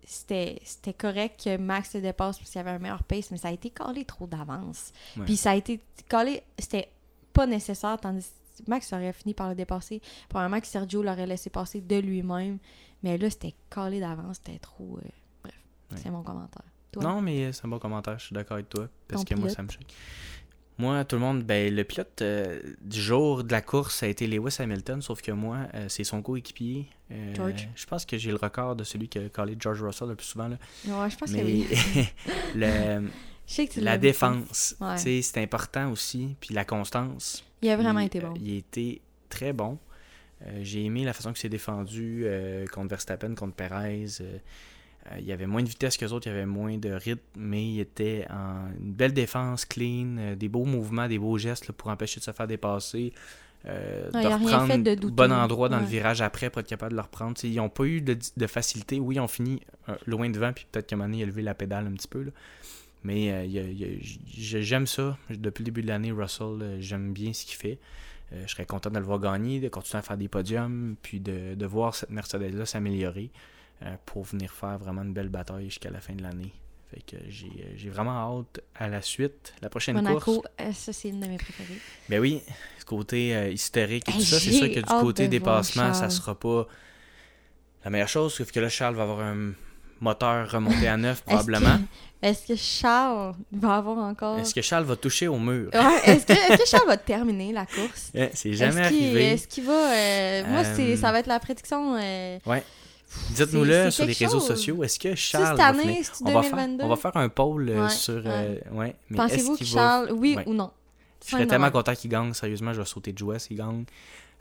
c'était 0.06 0.94
correct 0.96 1.42
que 1.44 1.56
Max 1.56 1.90
se 1.90 1.98
dépasse 1.98 2.38
parce 2.38 2.48
qu'il 2.48 2.58
y 2.58 2.60
avait 2.60 2.70
un 2.70 2.78
meilleur 2.78 3.02
pace, 3.02 3.30
mais 3.32 3.36
ça 3.36 3.48
a 3.48 3.52
été 3.52 3.70
collé 3.70 4.04
trop 4.04 4.26
d'avance. 4.26 4.92
Puis 5.24 5.36
ça 5.36 5.50
a 5.50 5.56
été 5.56 5.80
collé, 6.08 6.42
c'était 6.58 6.88
pas 7.32 7.46
nécessaire, 7.46 7.98
tandis 8.00 8.26
que 8.56 8.70
Max 8.70 8.92
aurait 8.92 9.12
fini 9.12 9.34
par 9.34 9.48
le 9.48 9.54
dépasser. 9.54 10.00
Probablement 10.28 10.60
que 10.60 10.66
Sergio 10.66 11.02
l'aurait 11.02 11.26
laissé 11.26 11.50
passer 11.50 11.80
de 11.80 11.96
lui-même, 11.96 12.58
mais 13.02 13.18
là, 13.18 13.28
c'était 13.28 13.54
collé 13.68 14.00
d'avance, 14.00 14.36
c'était 14.36 14.60
trop. 14.60 14.98
Euh, 14.98 15.08
bref, 15.42 15.60
c'est 15.96 16.10
mon 16.10 16.22
commentaire. 16.22 16.62
Non, 16.98 17.20
mais 17.20 17.52
c'est 17.52 17.66
un 17.66 17.68
bon 17.68 17.78
commentaire, 17.78 18.18
je 18.18 18.26
suis 18.26 18.34
d'accord 18.34 18.54
avec 18.54 18.70
toi, 18.70 18.88
parce 19.08 19.24
que 19.24 19.34
moi, 19.34 19.50
ça 19.50 19.62
me 19.62 19.68
choque. 19.68 19.92
Moi, 20.78 21.04
tout 21.04 21.16
le 21.16 21.22
monde, 21.22 21.42
ben, 21.42 21.74
le 21.74 21.84
pilote 21.84 22.20
euh, 22.20 22.60
du 22.82 23.00
jour 23.00 23.42
de 23.44 23.50
la 23.50 23.62
course, 23.62 23.96
ça 23.96 24.06
a 24.06 24.08
été 24.10 24.26
Lewis 24.26 24.56
Hamilton, 24.58 25.00
sauf 25.00 25.22
que 25.22 25.32
moi, 25.32 25.68
euh, 25.74 25.86
c'est 25.88 26.04
son 26.04 26.20
coéquipier. 26.20 26.86
Euh, 27.10 27.34
George. 27.34 27.68
Je 27.74 27.86
pense 27.86 28.04
que 28.04 28.18
j'ai 28.18 28.30
le 28.30 28.36
record 28.36 28.76
de 28.76 28.84
celui 28.84 29.08
qui 29.08 29.18
a 29.18 29.28
collé 29.30 29.56
George 29.58 29.82
Russell 29.82 30.08
le 30.08 30.16
plus 30.16 30.26
souvent. 30.26 30.48
Là. 30.48 30.58
Ouais, 30.86 31.08
je 31.08 31.16
pense 31.16 31.32
que 31.32 31.36
oui. 31.36 31.66
le, 32.54 33.08
la 33.78 33.96
défense, 33.96 34.76
c'est 34.96 35.38
important 35.38 35.90
aussi. 35.92 36.36
Puis 36.40 36.54
la 36.54 36.66
constance. 36.66 37.42
Il 37.62 37.70
a 37.70 37.76
vraiment 37.76 38.00
été 38.00 38.20
bon. 38.20 38.34
Il 38.38 38.52
a 38.52 38.56
été 38.58 39.00
très 39.30 39.54
bon. 39.54 39.78
j'ai 40.60 40.84
aimé 40.84 41.04
la 41.04 41.14
façon 41.14 41.30
qu'il 41.30 41.40
s'est 41.40 41.48
défendu 41.48 42.26
contre 42.70 42.88
Verstappen, 42.88 43.34
contre 43.34 43.54
Perez. 43.54 44.06
Euh, 45.12 45.16
il 45.18 45.26
y 45.26 45.32
avait 45.32 45.46
moins 45.46 45.62
de 45.62 45.68
vitesse 45.68 45.96
que 45.96 46.04
les 46.04 46.12
autres, 46.12 46.26
il 46.26 46.30
y 46.30 46.32
avait 46.32 46.46
moins 46.46 46.76
de 46.78 46.90
rythme, 46.90 47.20
mais 47.36 47.64
il 47.64 47.80
était 47.80 48.26
en 48.30 48.68
une 48.80 48.92
belle 48.92 49.12
défense, 49.12 49.64
clean, 49.64 50.16
euh, 50.18 50.34
des 50.34 50.48
beaux 50.48 50.64
mouvements, 50.64 51.08
des 51.08 51.18
beaux 51.18 51.38
gestes 51.38 51.70
pour 51.72 51.90
empêcher 51.90 52.20
de 52.20 52.24
se 52.24 52.32
faire 52.32 52.46
dépasser. 52.46 53.12
Euh, 53.66 54.10
de 54.10 54.18
reprendre 54.18 55.10
bon 55.10 55.32
endroit 55.32 55.68
dans 55.68 55.80
le 55.80 55.86
virage 55.86 56.22
après 56.22 56.50
pour 56.50 56.60
être 56.60 56.68
capable 56.68 56.92
de 56.92 56.96
le 56.96 57.02
reprendre. 57.02 57.36
ils 57.42 57.56
n'ont 57.56 57.68
pas 57.68 57.84
eu 57.84 58.00
de, 58.00 58.46
facilité. 58.46 59.00
Oui, 59.00 59.16
ils 59.16 59.20
ont 59.20 59.26
fini 59.26 59.60
loin 60.06 60.30
devant, 60.30 60.52
puis 60.52 60.66
peut-être 60.70 60.86
qu'à 60.86 60.94
un 60.94 60.98
moment 60.98 61.08
donné, 61.08 61.22
il 61.22 61.22
a 61.24 61.26
levé 61.26 61.42
la 61.42 61.54
pédale 61.54 61.86
un 61.86 61.92
petit 61.92 62.06
peu. 62.06 62.26
Mais 63.02 63.48
j'aime 64.36 64.86
ça. 64.86 65.18
Depuis 65.30 65.62
le 65.62 65.66
début 65.66 65.82
de 65.82 65.88
l'année, 65.88 66.12
Russell, 66.12 66.76
j'aime 66.78 67.12
bien 67.12 67.32
ce 67.32 67.44
qu'il 67.44 67.56
fait. 67.56 67.78
je 68.30 68.46
serais 68.46 68.66
content 68.66 68.90
de 68.90 68.98
le 68.98 69.04
voir 69.04 69.18
gagner, 69.18 69.58
de 69.58 69.68
continuer 69.68 69.98
à 69.98 70.02
faire 70.02 70.16
des 70.16 70.28
podiums, 70.28 70.94
puis 71.02 71.18
de, 71.18 71.56
de 71.56 71.66
voir 71.66 71.96
cette 71.96 72.10
Mercedes-là 72.10 72.66
s'améliorer. 72.66 73.32
Euh, 73.82 73.94
pour 74.06 74.24
venir 74.24 74.50
faire 74.50 74.78
vraiment 74.78 75.02
une 75.02 75.12
belle 75.12 75.28
bataille 75.28 75.66
jusqu'à 75.66 75.90
la 75.90 76.00
fin 76.00 76.14
de 76.14 76.22
l'année. 76.22 76.50
Fait 76.90 77.02
que 77.02 77.22
j'ai 77.28 77.46
euh, 77.46 77.90
vraiment 77.90 78.38
hâte 78.40 78.62
à 78.74 78.88
la 78.88 79.02
suite. 79.02 79.52
La 79.60 79.68
prochaine 79.68 79.96
Monaco, 79.96 80.18
course. 80.18 80.48
Euh, 80.62 80.72
ça, 80.72 80.94
c'est 80.94 81.10
une 81.10 81.20
de 81.20 81.26
mes 81.26 81.36
préférées. 81.36 81.78
Ben 82.08 82.18
oui, 82.18 82.40
ce 82.78 82.86
côté 82.86 83.52
hystérique 83.52 84.08
et 84.08 84.12
tout 84.12 84.20
ça, 84.20 84.40
c'est 84.40 84.52
sûr 84.52 84.68
que 84.68 84.80
du 84.80 85.00
côté 85.00 85.28
dépassement, 85.28 85.92
ça 85.92 86.08
sera 86.08 86.34
pas 86.34 86.66
la 87.84 87.90
meilleure 87.90 88.08
chose, 88.08 88.32
sauf 88.32 88.50
que 88.50 88.60
là, 88.60 88.70
Charles 88.70 88.94
va 88.94 89.02
avoir 89.02 89.20
un 89.20 89.52
moteur 90.00 90.50
remonté 90.50 90.88
à 90.88 90.96
neuf, 90.96 91.22
probablement. 91.26 91.78
Est-ce 92.22 92.46
que, 92.46 92.56
Charles 92.56 93.34
va 93.52 93.76
avoir 93.76 93.98
encore. 93.98 94.38
Est-ce 94.38 94.54
que 94.54 94.62
Charles 94.62 94.84
va 94.84 94.96
toucher 94.96 95.28
au 95.28 95.38
mur? 95.38 95.70
Est-ce 96.04 96.24
que, 96.24 96.66
Charles 96.66 96.86
va 96.86 96.96
terminer 96.96 97.52
la 97.52 97.66
course? 97.66 98.10
C'est 98.32 98.54
jamais 98.54 98.80
arrivé. 98.80 99.32
Est-ce 99.32 99.46
qu'il 99.46 99.64
va. 99.64 100.44
Moi, 100.48 100.64
ça 100.64 101.12
va 101.12 101.18
être 101.18 101.26
la 101.26 101.40
prédiction. 101.40 101.92
Ouais. 101.92 102.64
Dites-nous-le 103.30 103.90
sur 103.90 104.06
les 104.06 104.12
réseaux 104.12 104.40
sociaux. 104.40 104.82
Est-ce 104.82 104.98
que 104.98 105.14
Charles. 105.14 105.56
Cette 105.56 105.66
année, 105.66 106.02
on, 106.24 106.32
va 106.32 106.42
faire, 106.42 106.68
on 106.80 106.88
va 106.88 106.96
faire 106.96 107.16
un 107.16 107.28
poll 107.28 107.68
euh, 107.68 107.88
sur. 107.88 108.22
Euh, 108.24 108.56
ouais. 108.72 108.94
Pensez-vous 109.14 109.56
que 109.56 109.64
Charles, 109.64 110.10
oui 110.12 110.36
ou 110.46 110.54
non? 110.54 110.70
Je 111.24 111.30
serais 111.30 111.46
tellement 111.46 111.70
content 111.70 111.94
qu'il 111.94 112.10
gagne. 112.10 112.32
Sérieusement, 112.34 112.72
je 112.72 112.80
vais 112.80 112.86
sauter 112.86 113.12
de 113.12 113.18
joie 113.18 113.38
s'il 113.38 113.56
gagne. 113.56 113.84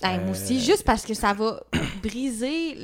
moi 0.04 0.32
aussi, 0.32 0.58
euh, 0.58 0.62
juste 0.62 0.84
parce 0.84 1.06
que 1.06 1.14
ça 1.14 1.34
va 1.34 1.62
briser 2.04 2.76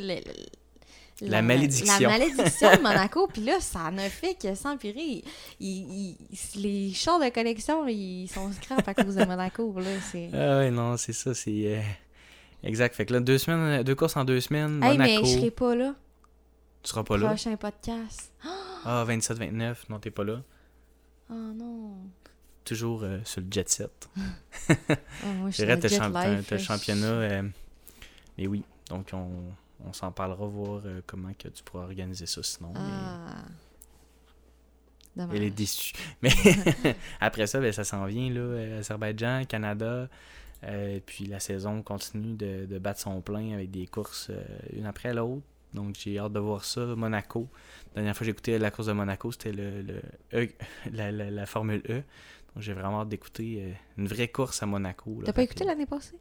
la, 1.21 1.41
malédiction. 1.41 2.09
La 2.09 2.17
malédiction 2.17 2.71
de 2.75 2.77
Monaco. 2.81 3.27
Puis 3.27 3.43
là, 3.43 3.59
ça 3.59 3.91
ne 3.91 4.09
fait 4.09 4.35
que 4.41 4.55
s'empirer. 4.55 5.23
les 5.59 6.91
chars 6.93 7.19
de 7.19 7.29
collection, 7.29 7.87
ils 7.87 8.27
sont 8.27 8.51
scrap 8.53 8.87
à 8.87 8.93
cause 8.93 9.15
de 9.15 9.25
Monaco. 9.25 9.73
Là, 9.77 9.91
ah 10.33 10.57
ouais, 10.59 10.71
non, 10.71 10.97
c'est 10.97 11.13
ça. 11.13 11.33
C'est. 11.33 11.83
Exact. 12.63 12.95
Fait 12.95 13.05
que 13.05 13.13
là, 13.13 13.19
deux, 13.19 13.37
semaines, 13.37 13.83
deux 13.83 13.95
courses 13.95 14.17
en 14.17 14.25
deux 14.25 14.41
semaines. 14.41 14.83
Hey, 14.83 14.97
Monaco. 14.97 15.21
mais 15.21 15.27
je 15.27 15.37
serai 15.37 15.51
pas 15.51 15.75
là. 15.75 15.95
Tu 16.83 16.89
seras 16.89 17.03
pas 17.03 17.17
là? 17.17 17.27
Prochain 17.27 17.55
podcast. 17.55 18.31
Ah, 18.83 19.05
27-29. 19.07 19.75
Non, 19.89 19.99
t'es 19.99 20.09
pas 20.09 20.23
là. 20.23 20.41
Oh 21.29 21.33
non. 21.33 21.97
Toujours 22.65 23.03
euh, 23.03 23.19
sur 23.23 23.41
le 23.41 23.47
jet 23.51 23.69
set. 23.69 24.09
oh, 24.17 24.73
moi, 25.37 25.51
je 25.51 25.57
suis 25.57 25.65
le 26.51 26.57
championnat. 26.57 27.05
Euh, 27.05 27.43
mais 28.39 28.47
oui, 28.47 28.63
donc 28.89 29.09
on, 29.13 29.29
on 29.85 29.93
s'en 29.93 30.11
parlera, 30.11 30.47
voir 30.47 30.81
euh, 30.85 31.01
comment 31.05 31.31
que 31.37 31.47
tu 31.47 31.63
pourras 31.63 31.83
organiser 31.83 32.25
ça 32.25 32.41
sinon. 32.41 32.73
Ah. 32.75 33.35
Elle 35.33 35.43
est 35.43 35.49
déçue. 35.51 35.93
Mais 36.21 36.31
après 37.19 37.47
ça, 37.47 37.59
ben, 37.59 37.71
ça 37.71 37.83
s'en 37.83 38.05
vient, 38.05 38.29
là. 38.29 38.77
Azerbaïdjan, 38.79 39.45
Canada. 39.45 40.07
Euh, 40.63 40.99
puis 41.05 41.25
la 41.25 41.39
saison 41.39 41.81
continue 41.81 42.35
de, 42.35 42.77
battre 42.79 42.99
son 42.99 43.21
plein 43.21 43.53
avec 43.53 43.71
des 43.71 43.87
courses 43.87 44.29
euh, 44.29 44.43
une 44.73 44.85
après 44.85 45.13
l'autre. 45.13 45.41
Donc 45.73 45.95
j'ai 45.97 46.19
hâte 46.19 46.33
de 46.33 46.39
voir 46.39 46.65
ça. 46.65 46.85
Monaco. 46.95 47.47
La 47.95 48.01
dernière 48.01 48.15
fois 48.15 48.19
que 48.19 48.25
j'ai 48.25 48.31
écouté 48.31 48.59
la 48.59 48.71
course 48.71 48.87
de 48.87 48.93
Monaco, 48.93 49.31
c'était 49.31 49.53
le, 49.53 50.01
e, 50.33 50.47
la, 50.91 51.45
Formule 51.45 51.81
E. 51.89 52.03
Donc 52.53 52.63
j'ai 52.63 52.73
vraiment 52.73 53.01
hâte 53.01 53.09
d'écouter 53.09 53.63
euh, 53.63 53.73
une 53.97 54.07
vraie 54.07 54.27
course 54.27 54.61
à 54.61 54.65
Monaco. 54.65 55.21
T'as 55.25 55.33
pas 55.33 55.43
écouté 55.43 55.63
l'année 55.63 55.85
passée? 55.85 56.17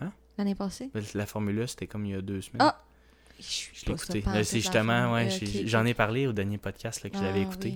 Hein? 0.00 0.12
L'année 0.36 0.54
passée? 0.54 0.90
La 1.14 1.26
Formule 1.26 1.60
E, 1.60 1.66
c'était 1.66 1.86
comme 1.86 2.04
il 2.06 2.12
y 2.12 2.14
a 2.14 2.22
deux 2.22 2.40
semaines. 2.40 2.62
Ah! 2.62 2.84
Je 3.40 3.86
l'ai 3.86 3.92
écouté. 3.92 4.24
C'est 4.42 4.60
justement, 4.60 5.12
ouais, 5.12 5.28
j'en 5.64 5.86
ai 5.86 5.94
parlé 5.94 6.26
au 6.26 6.32
dernier 6.32 6.58
podcast 6.58 7.04
là, 7.04 7.10
que 7.10 7.16
j'avais 7.16 7.40
ah 7.40 7.42
écouté. 7.42 7.74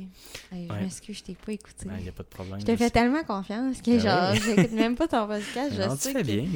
Oui. 0.51 0.67
Je 0.69 0.75
m'excuse, 0.75 1.19
je 1.19 1.23
t'ai 1.23 1.35
pas 1.35 1.53
écouté. 1.53 1.87
Il 1.99 2.03
n'y 2.03 2.09
a 2.09 2.13
pas 2.13 2.25
de 2.25 2.29
problème. 2.29 2.61
Je 2.61 2.67
te 2.67 2.77
fais 2.77 2.91
tellement 2.91 3.23
confiance 3.23 3.81
que 3.81 3.93
ben 3.93 4.01
genre, 4.01 4.35
j'écoute 4.57 4.73
même 4.73 4.97
pas 4.97 5.07
ton 5.07 5.27
podcast. 5.29 5.75
Je 5.77 5.83
non, 5.83 5.97
sais 5.97 6.11
tu 6.11 6.17
fais 6.17 6.25
bien. 6.25 6.47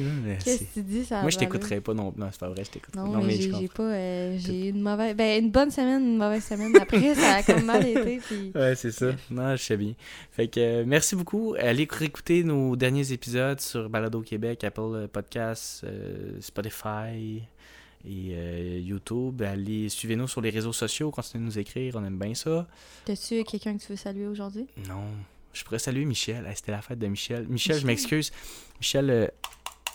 Qu'est-ce 0.43 0.63
que 0.63 0.73
tu 0.73 0.83
dis, 0.83 1.05
ça 1.05 1.21
Moi, 1.21 1.29
je 1.29 1.37
t'écouterais 1.37 1.79
pas 1.79 1.93
non 1.93 2.13
Non, 2.17 2.27
c'est 2.31 2.39
pas 2.39 2.49
vrai, 2.49 2.65
je 2.65 2.71
t'écouterais. 2.71 3.07
Non, 3.07 3.23
mais 3.23 3.39
j'ai 3.39 3.67
pas. 3.69 3.83
Euh, 3.83 4.37
j'ai 4.37 4.69
une 4.69 4.81
mauvaise. 4.81 5.15
Ben, 5.15 5.43
une 5.43 5.51
bonne 5.51 5.71
semaine, 5.71 6.03
une 6.03 6.17
mauvaise 6.17 6.43
semaine. 6.43 6.75
Après, 6.75 7.15
ça 7.15 7.35
a 7.35 7.43
comme 7.43 7.63
mal 7.63 7.87
été. 7.87 8.17
Puis... 8.27 8.51
Ouais, 8.53 8.75
c'est 8.75 8.91
ça. 8.91 9.11
Non, 9.31 9.55
je 9.55 9.63
sais 9.63 9.77
bien. 9.77 9.93
Fait 10.31 10.49
que 10.49 10.59
euh, 10.59 10.83
merci 10.85 11.15
beaucoup. 11.15 11.55
Allez 11.57 11.83
écouter 11.83 12.43
nos 12.43 12.75
derniers 12.75 13.13
épisodes 13.13 13.61
sur 13.61 13.89
Balado 13.89 14.21
Québec, 14.21 14.65
Apple 14.65 15.07
Podcasts, 15.11 15.85
euh, 15.85 16.37
Spotify 16.41 17.43
et 18.07 18.31
euh, 18.31 18.79
YouTube. 18.79 19.41
Allez, 19.41 19.89
suivez-nous 19.89 20.27
sur 20.27 20.41
les 20.41 20.49
réseaux 20.49 20.73
sociaux, 20.73 21.11
continuez 21.11 21.43
de 21.43 21.49
nous 21.49 21.59
écrire, 21.59 21.95
on 21.97 22.05
aime 22.05 22.17
bien 22.17 22.33
ça. 22.33 22.67
T'as-tu 23.05 23.43
quelqu'un 23.43 23.77
que 23.77 23.83
tu 23.83 23.91
veux 23.91 23.97
saluer 23.97 24.27
aujourd'hui? 24.27 24.67
Non. 24.87 25.03
Je 25.53 25.63
pourrais 25.63 25.79
saluer 25.79 26.05
Michel. 26.05 26.49
C'était 26.55 26.71
la 26.71 26.81
fête 26.81 26.99
de 26.99 27.07
Michel. 27.07 27.47
Michel, 27.47 27.79
je 27.79 27.85
m'excuse. 27.85 28.31
Michel, 28.79 29.09
euh, 29.09 29.27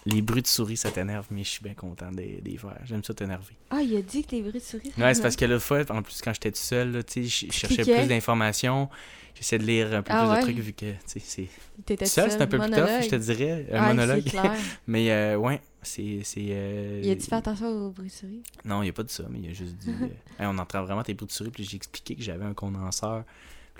les 0.06 0.20
bruits 0.20 0.42
de 0.42 0.46
souris, 0.48 0.76
ça 0.76 0.90
t'énerve, 0.90 1.26
mais 1.30 1.44
je 1.44 1.50
suis 1.50 1.62
bien 1.62 1.74
content 1.74 2.10
des, 2.10 2.42
faire. 2.58 2.78
J'aime 2.84 3.04
ça 3.04 3.14
t'énerver. 3.14 3.54
Ah, 3.70 3.80
il 3.80 3.96
a 3.96 4.02
dit 4.02 4.24
que 4.24 4.32
les 4.32 4.42
bruits 4.42 4.54
de 4.54 4.58
souris. 4.58 4.92
Ouais, 4.98 5.14
c'est 5.14 5.22
parce 5.22 5.36
que 5.36 5.44
l'autre 5.44 5.64
fois, 5.64 5.80
en 5.90 6.02
plus, 6.02 6.20
quand 6.20 6.32
j'étais 6.32 6.50
tout 6.50 6.58
seul, 6.58 7.02
je 7.14 7.28
cherchais 7.28 7.84
plus 7.84 8.08
d'informations. 8.08 8.88
J'essaie 9.34 9.58
de 9.58 9.64
lire 9.64 9.94
un 9.94 10.02
peu 10.02 10.12
ah 10.12 10.26
plus 10.26 10.36
de 10.36 10.42
trucs 10.42 10.58
vu 10.58 10.72
que, 10.72 10.92
tu 10.92 11.20
sais, 11.20 11.48
c'est. 11.88 12.06
Seul, 12.06 12.30
c'est 12.30 12.42
un 12.42 12.46
peu 12.46 12.58
plus 12.58 12.70
tough, 12.70 13.02
je 13.02 13.08
te 13.08 13.16
dirais. 13.16 13.66
Un 13.72 13.88
monologue. 13.88 14.24
mais, 14.86 15.10
euh, 15.10 15.36
ouais, 15.36 15.60
c'est. 15.82 16.22
Euh... 16.38 17.00
Il 17.02 17.10
a-tu 17.10 17.22
fait 17.22 17.34
attention 17.34 17.68
aux 17.68 17.90
bruits 17.90 18.08
de 18.08 18.12
souris? 18.12 18.42
Non, 18.64 18.82
il 18.82 18.88
a 18.88 18.92
pas 18.92 19.02
dit 19.02 19.12
ça, 19.12 19.24
mais 19.30 19.40
il 19.40 19.50
a 19.50 19.52
juste 19.52 19.76
dit. 19.76 19.90
euh, 20.40 20.44
on 20.46 20.58
entend 20.58 20.82
vraiment 20.84 21.02
tes 21.02 21.14
bruits 21.14 21.26
de 21.26 21.32
souris, 21.32 21.50
puis 21.50 21.64
j'ai 21.64 21.76
expliqué 21.76 22.16
que 22.16 22.22
j'avais 22.22 22.44
un 22.44 22.54
condenseur 22.54 23.24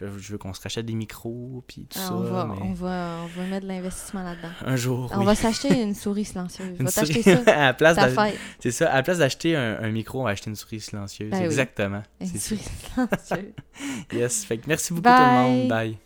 je 0.01 0.33
veux 0.33 0.39
qu'on 0.39 0.53
se 0.53 0.61
rachète 0.61 0.87
des 0.87 0.95
micros, 0.95 1.63
puis 1.67 1.87
tout 1.89 1.99
ah, 2.01 2.09
ça. 2.09 2.15
On 2.15 2.23
va, 2.23 2.49
on, 2.61 2.73
va, 2.73 3.19
on 3.25 3.27
va 3.27 3.47
mettre 3.47 3.63
de 3.63 3.69
l'investissement 3.69 4.23
là-dedans. 4.23 4.49
Un 4.65 4.77
jour. 4.77 5.11
On 5.15 5.25
va 5.25 5.35
s'acheter 5.35 5.81
une 5.81 5.95
souris 5.95 6.25
silencieuse. 6.25 6.77
On 6.81 6.85
va 6.85 6.91
t'acheter 6.91 7.23
ça. 7.23 7.43
à 7.47 7.67
la 7.67 7.75
place 7.75 7.99
C'est 8.59 8.71
ça. 8.71 8.91
À 8.91 8.97
la 8.97 9.03
place 9.03 9.19
d'acheter 9.19 9.57
un, 9.57 9.91
micro, 9.91 10.21
on 10.21 10.25
va 10.25 10.31
acheter 10.31 10.51
une 10.51 10.57
souris 10.57 10.81
silencieuse. 10.81 11.31
Ben 11.31 11.43
Exactement. 11.43 12.03
Une 12.21 12.27
souris 12.29 12.61
silencieuse. 12.95 13.53
yes. 14.13 14.45
Fait 14.45 14.59
que 14.59 14.65
merci 14.67 14.93
beaucoup 14.93 15.09
tout 15.09 15.15
le 15.15 15.33
monde. 15.33 15.69
Bye. 15.69 15.99